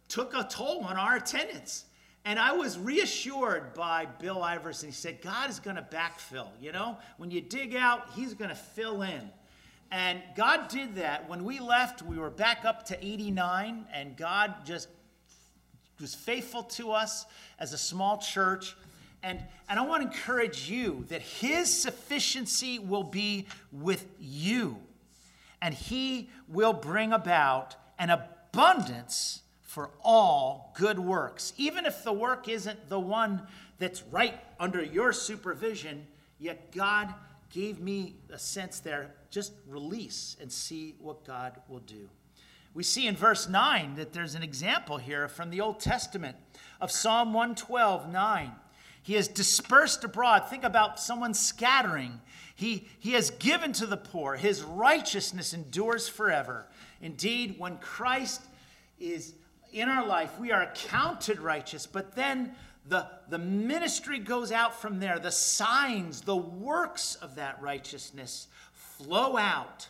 took 0.07 0.33
a 0.33 0.43
toll 0.43 0.81
on 0.81 0.97
our 0.97 1.15
attendance. 1.15 1.85
And 2.25 2.39
I 2.39 2.53
was 2.53 2.79
reassured 2.79 3.75
by 3.75 4.07
Bill 4.19 4.41
Iverson. 4.41 4.89
He 4.89 4.95
said, 4.95 5.21
God 5.21 5.49
is 5.51 5.59
going 5.59 5.75
to 5.75 5.83
backfill. 5.83 6.47
You 6.59 6.71
know, 6.71 6.97
when 7.17 7.29
you 7.29 7.39
dig 7.41 7.75
out, 7.75 8.09
he's 8.15 8.33
going 8.33 8.49
to 8.49 8.55
fill 8.55 9.03
in. 9.03 9.29
And 9.91 10.21
God 10.35 10.67
did 10.67 10.95
that. 10.95 11.29
When 11.29 11.43
we 11.43 11.59
left, 11.59 12.01
we 12.01 12.17
were 12.17 12.29
back 12.29 12.65
up 12.65 12.85
to 12.87 13.05
89, 13.05 13.85
and 13.93 14.17
God 14.17 14.65
just 14.65 14.89
was 15.99 16.13
faithful 16.13 16.63
to 16.63 16.91
us 16.91 17.25
as 17.59 17.71
a 17.73 17.77
small 17.77 18.17
church. 18.17 18.75
And, 19.23 19.39
and 19.69 19.79
I 19.79 19.83
want 19.83 20.03
to 20.03 20.07
encourage 20.07 20.69
you 20.69 21.05
that 21.09 21.21
His 21.21 21.71
sufficiency 21.73 22.79
will 22.79 23.03
be 23.03 23.47
with 23.71 24.05
you, 24.19 24.77
and 25.61 25.73
He 25.73 26.29
will 26.47 26.73
bring 26.73 27.13
about 27.13 27.75
an 27.97 28.09
abundance 28.09 29.41
for 29.61 29.91
all 30.03 30.73
good 30.77 30.99
works. 30.99 31.53
Even 31.57 31.85
if 31.85 32.03
the 32.03 32.13
work 32.13 32.47
isn't 32.47 32.87
the 32.89 32.99
one 32.99 33.41
that's 33.79 34.03
right 34.03 34.39
under 34.59 34.83
your 34.83 35.11
supervision, 35.11 36.07
yet 36.39 36.71
God 36.71 37.13
gave 37.55 37.79
me 37.79 38.15
a 38.33 38.37
sense 38.37 38.81
there 38.81 39.11
just 39.31 39.53
release 39.65 40.35
and 40.41 40.51
see 40.51 40.93
what 40.99 41.25
God 41.25 41.53
will 41.69 41.79
do. 41.79 42.09
We 42.73 42.83
see 42.83 43.07
in 43.07 43.15
verse 43.15 43.47
9 43.47 43.95
that 43.95 44.11
there's 44.11 44.35
an 44.35 44.43
example 44.43 44.97
here 44.97 45.29
from 45.29 45.51
the 45.51 45.61
Old 45.61 45.79
Testament 45.79 46.35
of 46.81 46.91
Psalm 46.91 47.33
112 47.33 48.11
9. 48.11 48.51
He 49.03 49.13
has 49.13 49.29
dispersed 49.29 50.03
abroad. 50.03 50.49
Think 50.49 50.65
about 50.65 50.99
someone 50.99 51.33
scattering. 51.33 52.19
He, 52.55 52.89
he 52.99 53.13
has 53.13 53.29
given 53.29 53.71
to 53.73 53.85
the 53.85 53.95
poor. 53.95 54.35
His 54.35 54.61
righteousness 54.61 55.53
endures 55.53 56.09
forever. 56.09 56.67
Indeed, 57.01 57.55
when 57.57 57.77
Christ 57.77 58.41
is 58.99 59.33
in 59.71 59.87
our 59.87 60.05
life, 60.05 60.37
we 60.39 60.51
are 60.51 60.63
accounted 60.63 61.39
righteous, 61.39 61.87
but 61.87 62.15
then 62.15 62.53
the, 62.87 63.07
the 63.29 63.39
ministry 63.39 64.19
goes 64.19 64.51
out 64.51 64.79
from 64.79 64.99
there. 64.99 65.17
The 65.17 65.31
signs, 65.31 66.21
the 66.21 66.35
works 66.35 67.15
of 67.15 67.35
that 67.35 67.61
righteousness 67.61 68.47
flow 68.73 69.37
out 69.37 69.87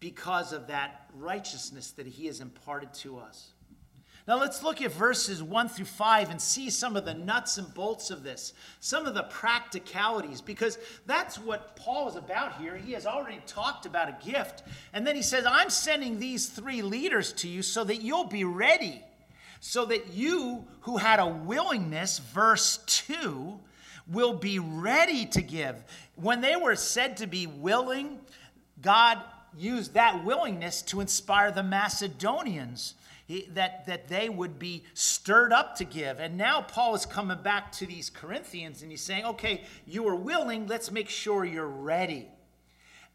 because 0.00 0.52
of 0.52 0.66
that 0.66 1.08
righteousness 1.16 1.92
that 1.92 2.06
he 2.06 2.26
has 2.26 2.40
imparted 2.40 2.92
to 2.92 3.18
us. 3.18 3.54
Now 4.26 4.40
let's 4.40 4.62
look 4.62 4.80
at 4.80 4.90
verses 4.90 5.42
1 5.42 5.68
through 5.68 5.84
5 5.84 6.30
and 6.30 6.40
see 6.40 6.70
some 6.70 6.96
of 6.96 7.04
the 7.04 7.12
nuts 7.12 7.58
and 7.58 7.72
bolts 7.74 8.10
of 8.10 8.22
this, 8.22 8.54
some 8.80 9.04
of 9.04 9.14
the 9.14 9.24
practicalities, 9.24 10.40
because 10.40 10.78
that's 11.04 11.38
what 11.38 11.76
Paul 11.76 12.08
is 12.08 12.16
about 12.16 12.56
here. 12.58 12.74
He 12.74 12.92
has 12.92 13.06
already 13.06 13.40
talked 13.46 13.84
about 13.84 14.08
a 14.08 14.16
gift. 14.24 14.62
And 14.94 15.06
then 15.06 15.14
he 15.14 15.20
says, 15.20 15.44
I'm 15.46 15.68
sending 15.68 16.18
these 16.18 16.46
three 16.46 16.80
leaders 16.80 17.34
to 17.34 17.48
you 17.48 17.62
so 17.62 17.84
that 17.84 18.00
you'll 18.00 18.24
be 18.24 18.44
ready, 18.44 19.02
so 19.66 19.86
that 19.86 20.12
you 20.12 20.62
who 20.80 20.98
had 20.98 21.18
a 21.18 21.26
willingness, 21.26 22.18
verse 22.18 22.80
2, 22.84 23.58
will 24.06 24.34
be 24.34 24.58
ready 24.58 25.24
to 25.24 25.40
give. 25.40 25.82
When 26.16 26.42
they 26.42 26.54
were 26.54 26.76
said 26.76 27.16
to 27.16 27.26
be 27.26 27.46
willing, 27.46 28.18
God 28.82 29.22
used 29.56 29.94
that 29.94 30.22
willingness 30.22 30.82
to 30.82 31.00
inspire 31.00 31.50
the 31.50 31.62
Macedonians. 31.62 32.92
He, 33.26 33.48
that, 33.54 33.86
that 33.86 34.06
they 34.06 34.28
would 34.28 34.58
be 34.58 34.84
stirred 34.92 35.50
up 35.50 35.76
to 35.76 35.84
give. 35.86 36.20
And 36.20 36.36
now 36.36 36.60
Paul 36.60 36.94
is 36.94 37.06
coming 37.06 37.40
back 37.42 37.72
to 37.72 37.86
these 37.86 38.10
Corinthians 38.10 38.82
and 38.82 38.90
he's 38.90 39.00
saying, 39.00 39.24
okay, 39.24 39.62
you 39.86 40.06
are 40.08 40.14
willing, 40.14 40.66
let's 40.66 40.90
make 40.90 41.08
sure 41.08 41.42
you're 41.46 41.66
ready. 41.66 42.28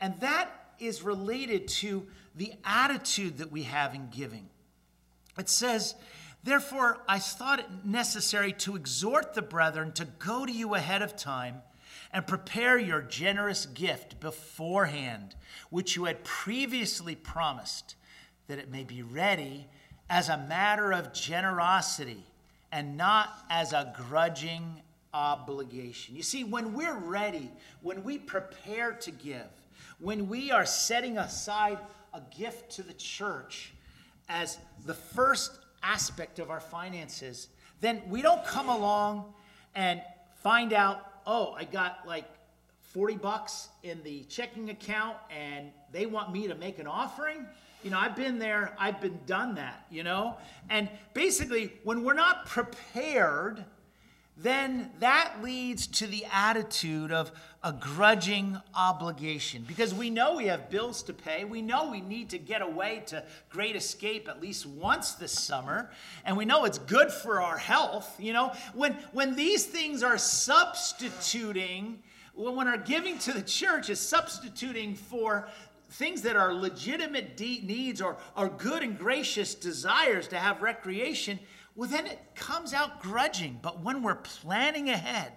And 0.02 0.20
that 0.22 0.50
is 0.80 1.04
related 1.04 1.68
to 1.68 2.08
the 2.36 2.54
attitude 2.66 3.38
that 3.38 3.52
we 3.52 3.64
have 3.64 3.94
in 3.94 4.10
giving. 4.10 4.50
It 5.38 5.48
says, 5.48 5.94
Therefore, 6.43 7.04
I 7.08 7.19
thought 7.19 7.60
it 7.60 7.67
necessary 7.84 8.54
to 8.54 8.75
exhort 8.75 9.34
the 9.34 9.41
brethren 9.41 9.91
to 9.93 10.06
go 10.06 10.45
to 10.45 10.52
you 10.52 10.73
ahead 10.73 11.02
of 11.02 11.15
time 11.15 11.62
and 12.12 12.25
prepare 12.25 12.78
your 12.78 13.02
generous 13.02 13.65
gift 13.65 14.19
beforehand, 14.19 15.36
which 15.69 15.95
you 15.95 16.06
had 16.06 16.23
previously 16.23 17.15
promised, 17.15 17.95
that 18.47 18.58
it 18.58 18.71
may 18.71 18.84
be 18.84 19.02
ready 19.04 19.67
as 20.10 20.30
a 20.30 20.38
matter 20.38 20.91
of 20.91 21.13
generosity 21.13 22.23
and 22.71 22.97
not 22.97 23.45
as 23.49 23.73
a 23.73 23.93
grudging 23.95 24.82
obligation. 25.13 26.15
You 26.15 26.23
see, 26.23 26.43
when 26.43 26.73
we're 26.73 26.97
ready, 26.97 27.52
when 27.82 28.04
we 28.04 28.17
prepare 28.17 28.93
to 28.93 29.12
give, 29.12 29.49
when 29.99 30.30
we 30.30 30.52
are 30.52 30.65
setting 30.65 31.17
aside 31.17 31.80
a 32.13 32.21
gift 32.36 32.71
to 32.71 32.84
the 32.84 32.93
church 32.93 33.73
as 34.28 34.58
the 34.86 34.93
first 34.93 35.60
aspect 35.84 36.39
of 36.39 36.50
our 36.50 36.60
finances, 36.60 37.48
then 37.82 38.02
we 38.10 38.22
don't 38.22 38.44
come 38.46 38.70
along 38.70 39.34
and 39.76 40.02
find 40.42 40.74
out, 40.74 41.06
oh, 41.26 41.54
I 41.54 41.63
got 41.63 42.08
like 42.08 42.26
40 42.94 43.15
bucks 43.18 43.70
in 43.84 44.02
the 44.04 44.24
checking 44.24 44.70
account 44.70 45.18
and 45.30 45.72
they 45.92 46.06
want 46.06 46.34
me 46.34 46.48
to 46.48 46.56
make 46.56 46.80
an 46.80 46.88
offering. 46.88 47.46
You 47.84 47.92
know, 47.92 48.00
I've 48.00 48.15
been 48.15 48.39
there, 48.39 48.74
I've 48.78 49.00
been 49.00 49.20
done 49.26 49.56
that, 49.56 49.86
you 49.89 50.04
know? 50.04 50.38
And 50.70 50.89
basically, 51.13 51.72
when 51.84 52.04
we're 52.04 52.13
not 52.13 52.46
prepared, 52.46 53.63
then 54.41 54.89
that 54.99 55.36
leads 55.43 55.86
to 55.86 56.08
the 56.08 56.25
attitude 56.32 57.12
of 57.12 57.32
a 57.62 57.73
grudging 57.73 58.58
obligation 58.73 59.65
because 59.67 59.93
we 59.93 60.10
know 60.10 60.38
we 60.38 60.45
have 60.45 60.69
bills 60.69 61.04
to 61.04 61.13
pay. 61.13 61.43
We 61.43 61.62
know 61.62 61.91
we 61.91 61.99
need 61.99 62.30
to 62.30 62.38
get 62.38 62.62
away 62.62 63.04
to 63.08 63.23
Great 63.49 63.75
Escape 63.75 64.30
at 64.30 64.41
least 64.41 64.65
once 64.65 65.13
this 65.13 65.34
summer, 65.34 65.91
and 66.23 66.38
we 66.38 66.45
know 66.45 66.63
it's 66.63 66.78
good 66.80 67.12
for 67.12 67.41
our 67.41 67.58
health. 67.58 68.15
You 68.17 68.32
know, 68.32 68.54
when, 68.73 68.93
when 69.12 69.36
these 69.36 69.65
things 69.65 70.04
are 70.04 70.17
substituting, 70.17 72.02
when 72.34 72.69
our 72.69 72.78
giving 72.78 73.17
to 73.19 73.34
the 73.34 73.41
church 73.41 73.89
is 73.89 73.99
substituting 73.99 74.95
for 74.95 75.49
things 75.91 76.21
that 76.21 76.38
are 76.38 76.54
legitimate 76.54 77.38
needs 77.39 78.02
or, 78.02 78.15
or 78.38 78.47
good 78.47 78.84
and 78.84 78.97
gracious 78.97 79.56
desires 79.56 80.28
to 80.30 80.38
have 80.38 80.62
recreation 80.62 81.39
well, 81.80 81.88
then 81.88 82.08
it 82.08 82.20
comes 82.36 82.74
out 82.74 83.02
grudging. 83.02 83.58
But 83.62 83.82
when 83.82 84.04
we're 84.04 84.15
planning 84.15 84.89
ahead, 84.89 85.32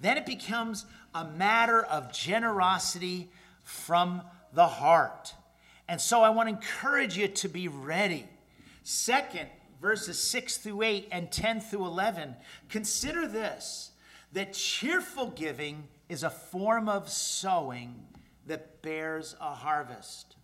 then 0.00 0.16
it 0.16 0.24
becomes 0.24 0.86
a 1.14 1.26
matter 1.26 1.82
of 1.82 2.10
generosity 2.10 3.30
from 3.64 4.22
the 4.54 4.66
heart. 4.66 5.34
And 5.86 6.00
so 6.00 6.22
I 6.22 6.30
want 6.30 6.48
to 6.48 6.54
encourage 6.54 7.18
you 7.18 7.28
to 7.28 7.48
be 7.50 7.68
ready. 7.68 8.26
Second, 8.82 9.50
verses 9.78 10.18
6 10.18 10.56
through 10.56 10.80
8 10.80 11.08
and 11.12 11.30
10 11.30 11.60
through 11.60 11.84
11, 11.84 12.34
consider 12.70 13.28
this 13.28 13.90
that 14.32 14.54
cheerful 14.54 15.26
giving 15.32 15.86
is 16.08 16.22
a 16.22 16.30
form 16.30 16.88
of 16.88 17.10
sowing 17.10 17.94
that 18.46 18.80
bears 18.80 19.36
a 19.38 19.52
harvest. 19.52 20.34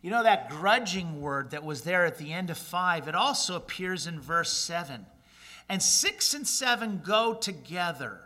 You 0.00 0.10
know, 0.10 0.22
that 0.22 0.48
grudging 0.50 1.20
word 1.20 1.50
that 1.50 1.64
was 1.64 1.82
there 1.82 2.06
at 2.06 2.18
the 2.18 2.32
end 2.32 2.50
of 2.50 2.58
5, 2.58 3.08
it 3.08 3.14
also 3.14 3.56
appears 3.56 4.06
in 4.06 4.20
verse 4.20 4.52
7. 4.52 5.04
And 5.68 5.82
6 5.82 6.34
and 6.34 6.46
7 6.46 7.02
go 7.04 7.34
together. 7.34 8.20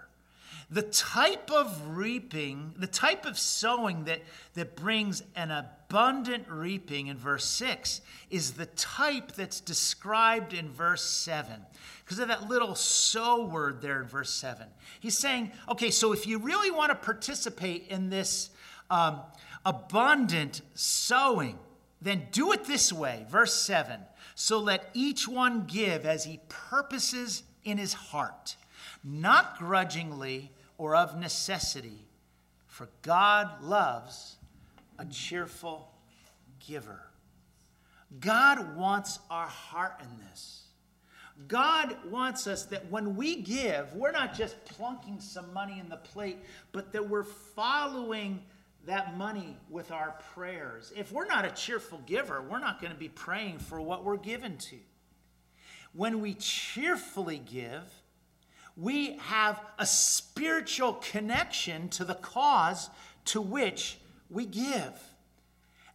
The 0.71 0.83
type 0.83 1.51
of 1.51 1.97
reaping, 1.97 2.75
the 2.79 2.87
type 2.87 3.27
of 3.27 3.39
sowing 3.39 4.05
that, 4.05 4.23
that 4.55 4.75
brings 4.75 5.23
an 5.37 5.51
abundant 5.51 6.47
reaping 6.49 7.09
in 7.09 7.19
verse 7.19 7.45
6 7.45 8.01
is 8.31 8.53
the 8.53 8.67
type 8.67 9.33
that's 9.33 9.61
described 9.61 10.55
in 10.55 10.71
verse 10.71 11.03
7 11.03 11.61
because 12.05 12.19
of 12.19 12.29
that 12.29 12.49
little 12.49 12.75
sow 12.75 13.45
word 13.45 13.83
there 13.83 14.01
in 14.01 14.09
verse 14.09 14.33
7. 14.33 14.67
He's 15.01 15.19
saying, 15.19 15.53
okay, 15.69 15.91
so 15.91 16.13
if 16.13 16.27
you 16.27 16.39
really 16.39 16.71
want 16.71 16.91
to 16.91 16.95
participate 16.95 17.89
in 17.89 18.09
this 18.09 18.51
um, 18.91 19.21
abundant 19.65 20.61
sowing, 20.75 21.59
then 22.01 22.27
do 22.33 22.53
it 22.53 22.65
this 22.65 22.93
way. 22.93 23.27
Verse 23.29 23.55
7 23.55 24.01
So 24.35 24.59
let 24.59 24.91
each 24.95 25.29
one 25.29 25.67
give 25.67 26.05
as 26.05 26.25
he 26.25 26.41
purposes 26.49 27.43
in 27.65 27.79
his 27.79 27.93
heart, 27.93 28.57
not 29.05 29.59
grudgingly 29.59 30.51
or 30.79 30.97
of 30.97 31.19
necessity, 31.19 32.07
for 32.67 32.89
God 33.03 33.63
loves 33.63 34.37
a 34.99 35.05
cheerful 35.05 35.89
giver. 36.67 37.01
God 38.21 38.77
wants 38.77 39.19
our 39.31 39.47
heart 39.47 40.01
in 40.01 40.27
this. 40.27 40.63
God 41.49 41.97
wants 42.11 42.47
us 42.47 42.65
that 42.67 42.91
when 42.91 43.17
we 43.17 43.37
give, 43.37 43.95
we're 43.95 44.13
not 44.13 44.35
just 44.35 44.63
plunking 44.65 45.19
some 45.21 45.53
money 45.53 45.79
in 45.81 45.89
the 45.89 45.97
plate, 45.97 46.39
but 46.73 46.93
that 46.93 47.09
we're 47.09 47.25
following 47.25 48.43
that 48.87 49.17
money 49.17 49.57
with 49.71 49.93
our 49.93 50.17
prayers. 50.35 50.93
If 50.97 51.13
we're 51.13 51.27
not 51.27 51.45
a 51.45 51.51
cheerful 51.51 52.01
giver, 52.07 52.43
we're 52.43 52.59
not 52.59 52.81
going 52.81 52.93
to 52.93 52.99
be 52.99 53.09
praying 53.09 53.59
for 53.59 53.81
what 53.81 54.05
we're 54.05 54.17
given 54.17 54.57
to. 54.59 54.77
When 55.93 56.21
we 56.21 56.35
cheerfully 56.35 57.39
give, 57.39 57.83
we 58.77 59.19
have 59.19 59.61
a 59.79 59.87
spiritual 59.87 60.95
connection 60.95 61.89
to 61.91 62.05
the 62.05 62.15
cause 62.15 62.91
to 63.27 63.41
which 63.41 63.99
we 64.31 64.47
give. 64.47 64.99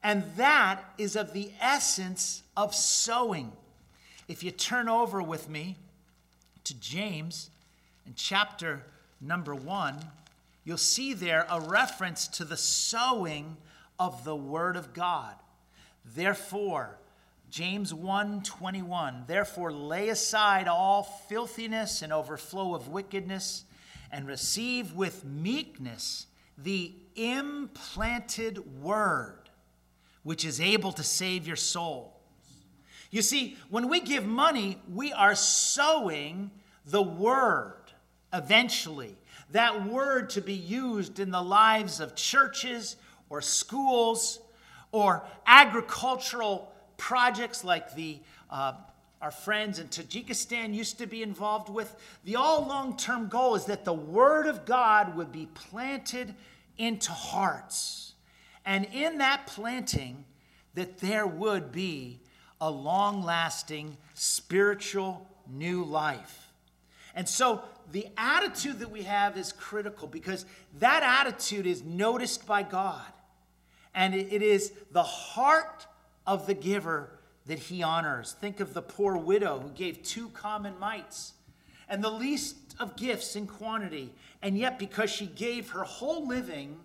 And 0.03 0.23
that 0.37 0.83
is 0.97 1.15
of 1.15 1.33
the 1.33 1.51
essence 1.59 2.43
of 2.55 2.73
sowing. 2.73 3.51
If 4.27 4.43
you 4.43 4.51
turn 4.51 4.87
over 4.87 5.21
with 5.21 5.49
me 5.49 5.77
to 6.63 6.79
James 6.79 7.49
in 8.05 8.13
chapter 8.15 8.83
number 9.19 9.55
one, 9.55 9.99
you'll 10.67 10.75
see 10.75 11.13
there 11.13 11.47
a 11.49 11.61
reference 11.61 12.27
to 12.27 12.43
the 12.43 12.57
sowing 12.57 13.55
of 13.97 14.25
the 14.25 14.35
Word 14.35 14.75
of 14.75 14.93
God. 14.93 15.33
Therefore, 16.03 16.99
James 17.49 17.93
1:21 17.93 19.25
Therefore 19.27 19.71
lay 19.71 20.09
aside 20.09 20.67
all 20.67 21.03
filthiness 21.03 22.01
and 22.01 22.11
overflow 22.11 22.75
of 22.75 22.89
wickedness 22.89 23.63
and 24.11 24.27
receive 24.27 24.91
with 24.91 25.23
meekness 25.23 26.27
the 26.57 26.93
implanted 27.15 28.81
word 28.81 29.49
which 30.23 30.43
is 30.43 30.59
able 30.59 30.91
to 30.91 31.03
save 31.03 31.47
your 31.47 31.55
soul. 31.55 32.19
You 33.09 33.21
see, 33.21 33.55
when 33.69 33.87
we 33.87 34.01
give 34.01 34.25
money, 34.25 34.81
we 34.93 35.13
are 35.13 35.33
sowing 35.33 36.51
the 36.83 37.01
word 37.01 37.86
eventually. 38.33 39.15
That 39.51 39.87
word 39.87 40.29
to 40.31 40.41
be 40.41 40.53
used 40.53 41.19
in 41.19 41.31
the 41.31 41.41
lives 41.41 41.99
of 41.99 42.15
churches 42.15 42.97
or 43.29 43.41
schools 43.41 44.39
or 44.91 45.23
agricultural 45.45 46.71
projects 46.97 47.63
like 47.63 47.95
the 47.95 48.19
uh, 48.49 48.73
our 49.21 49.31
friends 49.31 49.79
in 49.79 49.87
Tajikistan 49.87 50.73
used 50.73 50.99
to 50.99 51.07
be 51.07 51.23
involved 51.23 51.69
with. 51.69 51.95
The 52.23 52.35
all 52.35 52.67
long 52.67 52.97
term 52.97 53.29
goal 53.29 53.55
is 53.55 53.65
that 53.65 53.83
the 53.83 53.93
Word 53.93 54.45
of 54.45 54.65
God 54.65 55.15
would 55.15 55.31
be 55.31 55.47
planted 55.53 56.35
into 56.77 57.11
hearts. 57.11 58.13
And 58.65 58.85
in 58.93 59.17
that 59.17 59.47
planting, 59.47 60.25
that 60.75 60.99
there 60.99 61.25
would 61.25 61.71
be 61.71 62.19
a 62.61 62.69
long 62.69 63.23
lasting 63.23 63.97
spiritual 64.13 65.27
new 65.49 65.83
life. 65.83 66.51
And 67.15 67.27
so 67.27 67.63
the 67.91 68.07
attitude 68.17 68.79
that 68.79 68.91
we 68.91 69.03
have 69.03 69.37
is 69.37 69.51
critical 69.51 70.07
because 70.07 70.45
that 70.79 71.03
attitude 71.03 71.65
is 71.65 71.83
noticed 71.83 72.45
by 72.45 72.63
God. 72.63 73.05
And 73.95 74.13
it 74.13 74.41
is 74.41 74.73
the 74.91 75.03
heart 75.03 75.87
of 76.25 76.45
the 76.45 76.53
giver 76.53 77.09
that 77.47 77.59
he 77.59 77.81
honors. 77.81 78.35
Think 78.39 78.59
of 78.59 78.73
the 78.73 78.81
poor 78.81 79.17
widow 79.17 79.59
who 79.59 79.69
gave 79.69 80.03
two 80.03 80.29
common 80.29 80.77
mites 80.79 81.33
and 81.89 82.03
the 82.03 82.11
least 82.11 82.57
of 82.79 82.95
gifts 82.95 83.35
in 83.35 83.47
quantity. 83.47 84.13
And 84.41 84.57
yet, 84.57 84.77
because 84.77 85.09
she 85.09 85.25
gave 85.25 85.71
her 85.71 85.83
whole 85.83 86.27
living, 86.27 86.77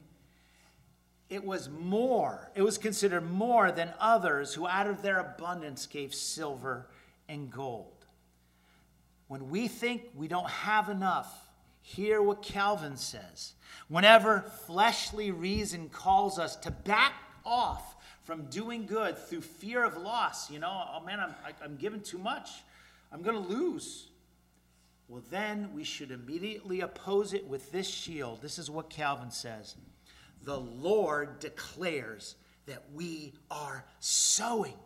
it 1.29 1.45
was 1.45 1.69
more, 1.69 2.51
it 2.55 2.63
was 2.63 2.79
considered 2.79 3.29
more 3.31 3.73
than 3.73 3.93
others 3.99 4.55
who 4.55 4.67
out 4.67 4.87
of 4.87 5.03
their 5.03 5.19
abundance 5.19 5.87
gave 5.87 6.15
silver 6.15 6.87
and 7.29 7.51
gold. 7.51 7.92
When 9.33 9.49
we 9.49 9.67
think 9.67 10.11
we 10.15 10.29
don't 10.29 10.51
have 10.51 10.91
enough, 10.91 11.49
hear 11.81 12.21
what 12.21 12.43
Calvin 12.43 12.99
says. 12.99 13.55
Whenever 13.89 14.43
fleshly 14.67 15.31
reason 15.31 15.89
calls 15.89 16.39
us 16.39 16.55
to 16.57 16.71
back 16.71 17.15
off 17.43 17.97
from 18.25 18.45
doing 18.51 18.85
good 18.85 19.17
through 19.17 19.41
fear 19.41 19.87
of 19.87 19.97
loss. 19.97 20.51
You 20.51 20.59
know, 20.59 20.85
oh 20.95 21.03
man, 21.03 21.19
I'm, 21.19 21.35
I, 21.47 21.65
I'm 21.65 21.77
giving 21.77 22.03
too 22.03 22.19
much. 22.19 22.51
I'm 23.11 23.23
going 23.23 23.43
to 23.43 23.49
lose. 23.49 24.09
Well, 25.09 25.23
then 25.31 25.71
we 25.75 25.83
should 25.83 26.11
immediately 26.11 26.83
oppose 26.83 27.33
it 27.33 27.47
with 27.47 27.73
this 27.73 27.89
shield. 27.89 28.43
This 28.43 28.59
is 28.59 28.69
what 28.71 28.91
Calvin 28.91 29.31
says 29.31 29.77
The 30.45 30.61
Lord 30.61 31.41
declares 31.41 32.35
that 32.67 32.83
we 32.93 33.33
are 33.51 33.87
sowing. 33.99 34.77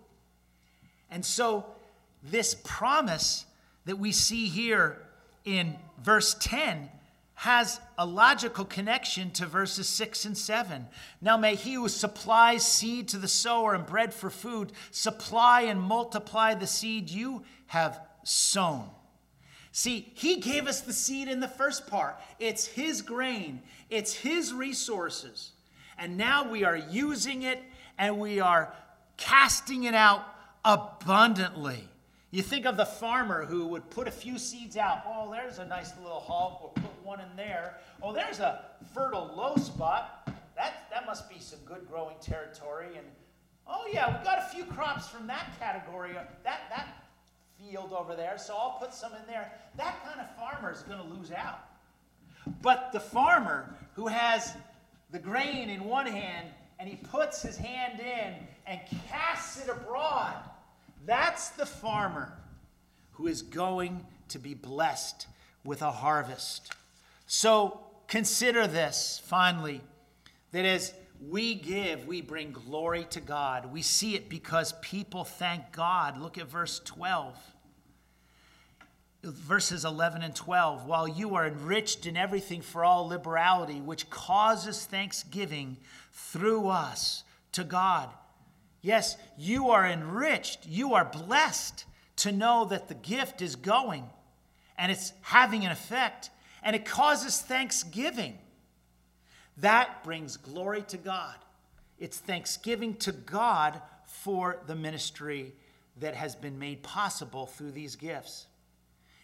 And 1.10 1.24
so, 1.26 1.66
this 2.22 2.54
promise 2.62 3.44
that 3.86 3.98
we 3.98 4.12
see 4.12 4.46
here 4.48 4.98
in 5.44 5.76
verse 6.02 6.36
10 6.40 6.90
has 7.34 7.80
a 7.98 8.06
logical 8.06 8.64
connection 8.64 9.30
to 9.30 9.46
verses 9.46 9.88
6 9.88 10.24
and 10.24 10.36
7. 10.36 10.86
Now 11.20 11.36
may 11.36 11.54
he 11.54 11.74
who 11.74 11.88
supplies 11.88 12.66
seed 12.66 13.08
to 13.08 13.18
the 13.18 13.28
sower 13.28 13.74
and 13.74 13.84
bread 13.84 14.14
for 14.14 14.30
food 14.30 14.72
supply 14.90 15.62
and 15.62 15.80
multiply 15.80 16.54
the 16.54 16.66
seed 16.66 17.10
you 17.10 17.44
have 17.66 18.00
sown. 18.24 18.88
See, 19.70 20.10
he 20.14 20.40
gave 20.40 20.66
us 20.66 20.80
the 20.80 20.94
seed 20.94 21.28
in 21.28 21.40
the 21.40 21.48
first 21.48 21.86
part. 21.86 22.18
It's 22.38 22.66
his 22.66 23.02
grain, 23.02 23.60
it's 23.90 24.14
his 24.14 24.54
resources. 24.54 25.52
And 25.98 26.16
now 26.16 26.50
we 26.50 26.64
are 26.64 26.76
using 26.76 27.42
it 27.42 27.62
and 27.98 28.18
we 28.18 28.40
are 28.40 28.72
casting 29.18 29.84
it 29.84 29.94
out 29.94 30.24
abundantly. 30.64 31.88
You 32.30 32.42
think 32.42 32.66
of 32.66 32.76
the 32.76 32.84
farmer 32.84 33.44
who 33.44 33.66
would 33.68 33.88
put 33.88 34.08
a 34.08 34.10
few 34.10 34.38
seeds 34.38 34.76
out. 34.76 35.02
Oh, 35.06 35.30
there's 35.30 35.58
a 35.58 35.64
nice 35.64 35.92
little 36.02 36.20
hulk. 36.20 36.60
We'll 36.60 36.84
put 36.84 37.04
one 37.04 37.20
in 37.20 37.36
there. 37.36 37.76
Oh, 38.02 38.12
there's 38.12 38.40
a 38.40 38.64
fertile 38.92 39.32
low 39.36 39.56
spot. 39.56 40.28
That, 40.56 40.88
that 40.90 41.06
must 41.06 41.30
be 41.30 41.38
some 41.38 41.60
good 41.64 41.86
growing 41.88 42.16
territory. 42.20 42.96
And 42.96 43.06
oh, 43.66 43.88
yeah, 43.92 44.18
we 44.18 44.24
got 44.24 44.38
a 44.38 44.54
few 44.54 44.64
crops 44.64 45.08
from 45.08 45.26
that 45.28 45.56
category, 45.60 46.16
uh, 46.16 46.24
that, 46.42 46.62
that 46.70 47.04
field 47.58 47.92
over 47.92 48.16
there. 48.16 48.38
So 48.38 48.56
I'll 48.56 48.76
put 48.80 48.92
some 48.92 49.12
in 49.12 49.26
there. 49.28 49.52
That 49.76 50.04
kind 50.04 50.20
of 50.20 50.34
farmer 50.36 50.72
is 50.72 50.82
going 50.82 50.98
to 50.98 51.14
lose 51.16 51.30
out. 51.30 51.60
But 52.60 52.90
the 52.92 53.00
farmer 53.00 53.74
who 53.94 54.08
has 54.08 54.54
the 55.10 55.18
grain 55.18 55.70
in 55.70 55.84
one 55.84 56.06
hand 56.06 56.48
and 56.78 56.88
he 56.88 56.96
puts 56.96 57.40
his 57.40 57.56
hand 57.56 58.00
in 58.00 58.34
and 58.66 58.80
casts 59.08 59.62
it 59.62 59.70
abroad 59.70 60.34
that's 61.06 61.50
the 61.50 61.66
farmer 61.66 62.36
who 63.12 63.28
is 63.28 63.42
going 63.42 64.04
to 64.28 64.38
be 64.38 64.54
blessed 64.54 65.26
with 65.64 65.80
a 65.80 65.90
harvest. 65.90 66.72
So 67.26 67.80
consider 68.08 68.66
this 68.66 69.22
finally 69.24 69.80
that 70.52 70.64
as 70.64 70.92
we 71.28 71.54
give, 71.54 72.06
we 72.06 72.20
bring 72.20 72.52
glory 72.52 73.04
to 73.10 73.20
God. 73.20 73.72
We 73.72 73.82
see 73.82 74.14
it 74.16 74.28
because 74.28 74.74
people 74.82 75.24
thank 75.24 75.72
God. 75.72 76.20
Look 76.20 76.36
at 76.38 76.48
verse 76.48 76.80
12. 76.84 77.36
Verses 79.22 79.84
11 79.84 80.22
and 80.22 80.34
12. 80.34 80.86
While 80.86 81.08
you 81.08 81.34
are 81.36 81.46
enriched 81.46 82.06
in 82.06 82.16
everything 82.16 82.60
for 82.60 82.84
all 82.84 83.08
liberality, 83.08 83.80
which 83.80 84.10
causes 84.10 84.84
thanksgiving 84.84 85.78
through 86.12 86.68
us 86.68 87.24
to 87.52 87.64
God 87.64 88.10
Yes, 88.86 89.16
you 89.36 89.70
are 89.70 89.84
enriched. 89.84 90.64
You 90.64 90.94
are 90.94 91.04
blessed 91.04 91.84
to 92.18 92.30
know 92.30 92.66
that 92.66 92.86
the 92.86 92.94
gift 92.94 93.42
is 93.42 93.56
going 93.56 94.08
and 94.78 94.92
it's 94.92 95.12
having 95.22 95.64
an 95.64 95.72
effect 95.72 96.30
and 96.62 96.76
it 96.76 96.84
causes 96.84 97.40
thanksgiving. 97.40 98.38
That 99.56 100.04
brings 100.04 100.36
glory 100.36 100.82
to 100.82 100.98
God. 100.98 101.34
It's 101.98 102.18
thanksgiving 102.18 102.94
to 102.98 103.10
God 103.10 103.82
for 104.06 104.60
the 104.68 104.76
ministry 104.76 105.52
that 105.96 106.14
has 106.14 106.36
been 106.36 106.56
made 106.56 106.84
possible 106.84 107.46
through 107.46 107.72
these 107.72 107.96
gifts. 107.96 108.46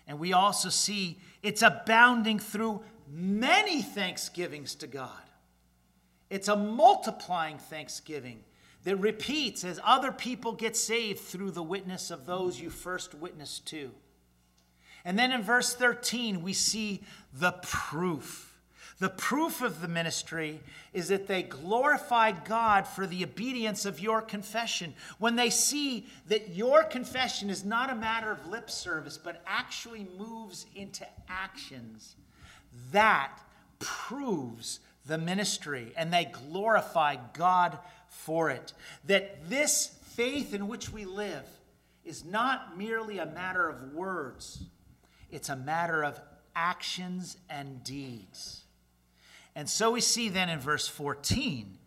And 0.09 0.19
we 0.19 0.33
also 0.33 0.71
see 0.71 1.21
it's 1.41 1.63
abounding 1.63 2.41
through 2.41 2.83
many 3.09 3.81
thanksgivings 3.81 4.75
to 4.75 4.89
God. 4.89 5.23
It's 6.31 6.49
a 6.49 6.57
multiplying 6.57 7.59
thanksgiving 7.59 8.43
that 8.85 8.97
repeats 8.97 9.65
as 9.65 9.81
other 9.85 10.13
people 10.13 10.53
get 10.53 10.77
saved 10.77 11.21
through 11.21 11.53
the 11.53 11.63
witness 11.63 12.11
of 12.11 12.27
those 12.27 12.61
you 12.61 12.71
first 12.71 13.15
witnessed 13.15 13.67
to. 13.67 13.93
And 15.05 15.19
then 15.19 15.33
in 15.33 15.43
verse 15.43 15.75
13, 15.75 16.43
we 16.43 16.53
see 16.53 17.03
the 17.33 17.53
proof. 17.63 18.49
The 18.99 19.09
proof 19.09 19.63
of 19.63 19.81
the 19.81 19.89
ministry 19.89 20.61
is 20.93 21.09
that 21.09 21.27
they 21.27 21.43
glorify 21.43 22.31
God 22.31 22.87
for 22.87 23.05
the 23.05 23.25
obedience 23.25 23.85
of 23.85 23.99
your 23.99 24.23
confession. 24.23 24.95
When 25.19 25.35
they 25.35 25.51
see 25.51 26.07
that 26.29 26.51
your 26.51 26.85
confession 26.85 27.51
is 27.51 27.65
not 27.65 27.91
a 27.91 27.97
matter 27.97 28.31
of 28.31 28.47
lip 28.47 28.71
service, 28.71 29.19
but 29.19 29.43
actually 29.45 30.07
moves 30.19 30.67
into 30.77 31.05
actions, 31.29 32.15
that 32.93 33.41
proves 33.81 34.79
the 35.07 35.19
ministry 35.19 35.93
and 35.97 36.13
they 36.13 36.27
glorify 36.27 37.17
God 37.33 37.79
for 38.13 38.51
it. 38.51 38.73
That 39.07 39.49
this 39.49 39.99
faith 40.15 40.55
in 40.55 40.69
which 40.69 40.93
we 40.93 41.05
live 41.05 41.47
is 42.05 42.25
not 42.25 42.77
merely 42.77 43.19
a 43.19 43.27
matter 43.27 43.69
of 43.69 43.93
words, 43.93 44.65
it's 45.31 45.49
a 45.49 45.57
matter 45.57 46.05
of 46.05 46.21
actions 46.55 47.37
and 47.49 47.83
deeds. 47.83 48.65
And 49.55 49.69
so 49.69 49.93
we 49.93 50.01
see 50.01 50.29
then 50.29 50.49
in 50.49 50.59
verse 50.59 50.89
14, 50.89 51.79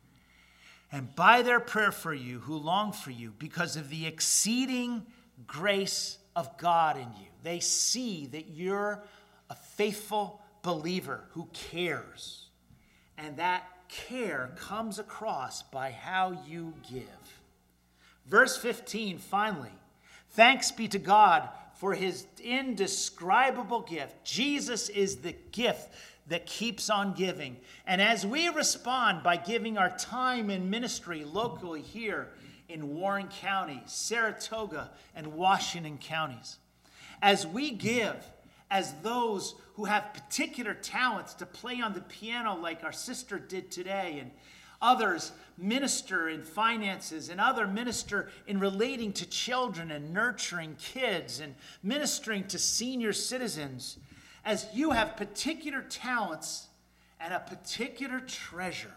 and 0.91 1.15
by 1.15 1.41
their 1.41 1.59
prayer 1.59 1.91
for 1.91 2.13
you 2.13 2.39
who 2.39 2.57
long 2.57 2.91
for 2.91 3.11
you, 3.11 3.33
because 3.37 3.75
of 3.75 3.89
the 3.89 4.05
exceeding 4.05 5.05
grace 5.45 6.17
of 6.35 6.57
God 6.57 6.97
in 6.97 7.07
you, 7.19 7.27
they 7.43 7.59
see 7.59 8.27
that 8.27 8.49
you're 8.49 9.03
a 9.49 9.55
faithful 9.55 10.41
believer 10.61 11.25
who 11.31 11.47
cares. 11.53 12.47
And 13.17 13.37
that 13.37 13.63
care 13.89 14.51
comes 14.57 14.99
across 14.99 15.63
by 15.63 15.91
how 15.91 16.43
you 16.47 16.73
give. 16.89 17.39
Verse 18.25 18.57
15, 18.57 19.17
finally, 19.17 19.73
thanks 20.31 20.71
be 20.71 20.87
to 20.87 20.99
God 20.99 21.49
for 21.75 21.93
his 21.93 22.25
indescribable 22.43 23.81
gift. 23.81 24.23
Jesus 24.23 24.89
is 24.89 25.17
the 25.17 25.35
gift 25.51 25.93
that 26.27 26.45
keeps 26.45 26.89
on 26.89 27.13
giving. 27.13 27.57
And 27.85 28.01
as 28.01 28.25
we 28.25 28.49
respond 28.49 29.23
by 29.23 29.37
giving 29.37 29.77
our 29.77 29.95
time 29.97 30.49
in 30.49 30.69
ministry 30.69 31.23
locally 31.23 31.81
here 31.81 32.29
in 32.67 32.95
Warren 32.95 33.27
County, 33.27 33.83
Saratoga, 33.85 34.89
and 35.15 35.27
Washington 35.27 35.99
counties, 35.99 36.57
as 37.21 37.45
we 37.45 37.71
give 37.71 38.15
as 38.71 38.93
those 39.03 39.55
who 39.75 39.85
have 39.85 40.13
particular 40.13 40.73
talents 40.73 41.33
to 41.35 41.45
play 41.45 41.81
on 41.81 41.93
the 41.93 42.01
piano, 42.01 42.55
like 42.55 42.83
our 42.83 42.91
sister 42.91 43.37
did 43.37 43.71
today, 43.71 44.17
and 44.19 44.31
others 44.81 45.31
minister 45.57 46.29
in 46.29 46.43
finances, 46.43 47.29
and 47.29 47.39
other 47.39 47.67
minister 47.67 48.29
in 48.47 48.59
relating 48.59 49.13
to 49.13 49.25
children 49.29 49.91
and 49.91 50.13
nurturing 50.13 50.75
kids, 50.79 51.39
and 51.39 51.55
ministering 51.83 52.43
to 52.45 52.57
senior 52.57 53.13
citizens 53.13 53.97
as 54.43 54.67
you 54.73 54.91
have 54.91 55.17
particular 55.17 55.81
talents 55.81 56.67
and 57.19 57.33
a 57.33 57.39
particular 57.39 58.19
treasure. 58.19 58.93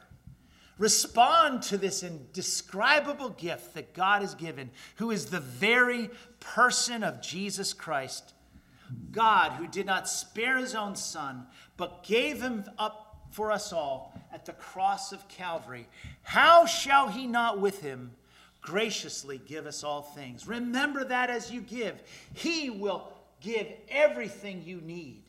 Respond 0.79 1.63
to 1.65 1.77
this 1.77 2.03
indescribable 2.03 3.31
gift 3.31 3.75
that 3.75 3.95
God 3.95 4.23
has 4.23 4.35
given, 4.35 4.71
who 4.97 5.11
is 5.11 5.27
the 5.27 5.41
very 5.41 6.11
person 6.39 7.03
of 7.03 7.21
Jesus 7.21 7.73
Christ. 7.73 8.35
God, 9.11 9.53
who 9.53 9.67
did 9.67 9.87
not 9.87 10.09
spare 10.09 10.59
his 10.59 10.75
own 10.75 10.97
son, 10.97 11.47
but 11.77 12.03
gave 12.03 12.41
him 12.41 12.65
up 12.79 13.09
for 13.31 13.53
us 13.53 13.73
all 13.73 14.19
at 14.33 14.47
the 14.47 14.53
cross 14.53 15.13
of 15.13 15.29
Calvary, 15.29 15.87
how 16.23 16.67
shall 16.67 17.09
he 17.09 17.27
not 17.27 17.61
with 17.61 17.83
him 17.83 18.13
graciously 18.61 19.41
give 19.47 19.67
us 19.67 19.85
all 19.85 20.03
things? 20.03 20.47
Remember 20.47 21.05
that 21.05 21.31
as 21.31 21.51
you 21.51 21.61
give, 21.61 22.03
he 22.35 22.71
will 22.71 23.13
give 23.41 23.67
everything 23.89 24.63
you 24.65 24.81
need 24.81 25.23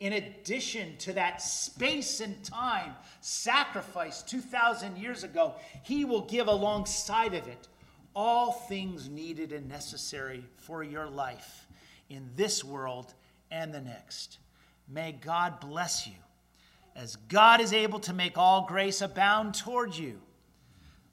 in 0.00 0.14
addition 0.14 0.96
to 0.96 1.12
that 1.12 1.42
space 1.42 2.20
and 2.20 2.42
time 2.42 2.94
sacrifice 3.20 4.22
2,000 4.22 4.96
years 4.96 5.24
ago, 5.24 5.54
he 5.82 6.06
will 6.06 6.22
give 6.22 6.48
alongside 6.48 7.34
of 7.34 7.46
it 7.46 7.68
all 8.16 8.52
things 8.52 9.08
needed 9.08 9.52
and 9.52 9.68
necessary 9.68 10.42
for 10.56 10.82
your 10.82 11.06
life 11.06 11.66
in 12.10 12.28
this 12.36 12.62
world 12.62 13.14
and 13.50 13.72
the 13.72 13.80
next. 13.80 14.38
May 14.88 15.12
God 15.12 15.60
bless 15.60 16.06
you 16.06 16.14
as 16.96 17.16
God 17.16 17.60
is 17.60 17.72
able 17.72 18.00
to 18.00 18.12
make 18.12 18.36
all 18.36 18.66
grace 18.66 19.00
abound 19.00 19.54
toward 19.54 19.96
you, 19.96 20.20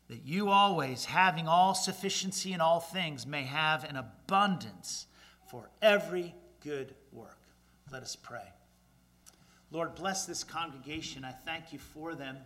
that 0.10 0.26
you 0.26 0.50
always, 0.50 1.06
having 1.06 1.48
all 1.48 1.74
sufficiency 1.74 2.52
in 2.54 2.60
all 2.60 2.80
things, 2.80 3.28
may 3.28 3.44
have 3.44 3.84
an 3.84 3.96
abundance 3.96 5.06
for 5.50 5.70
every 5.82 6.34
good 6.62 6.94
work. 7.12 7.38
Let 7.92 8.04
us 8.04 8.16
pray. 8.16 8.52
Lord, 9.72 9.96
bless 9.96 10.26
this 10.26 10.44
congregation. 10.44 11.24
I 11.24 11.32
thank 11.32 11.72
you 11.72 11.80
for 11.80 12.16
them, 12.16 12.38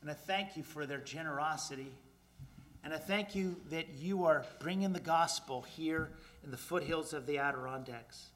and 0.00 0.10
I 0.10 0.14
thank 0.14 0.56
you 0.56 0.62
for 0.62 0.86
their 0.86 0.98
generosity. 0.98 1.92
And 2.82 2.92
I 2.92 2.98
thank 2.98 3.34
you 3.34 3.56
that 3.70 3.88
you 3.98 4.24
are 4.24 4.44
bringing 4.60 4.92
the 4.92 5.00
gospel 5.00 5.62
here 5.62 6.10
in 6.44 6.50
the 6.50 6.56
foothills 6.56 7.12
of 7.12 7.26
the 7.26 7.38
Adirondacks. 7.38 8.30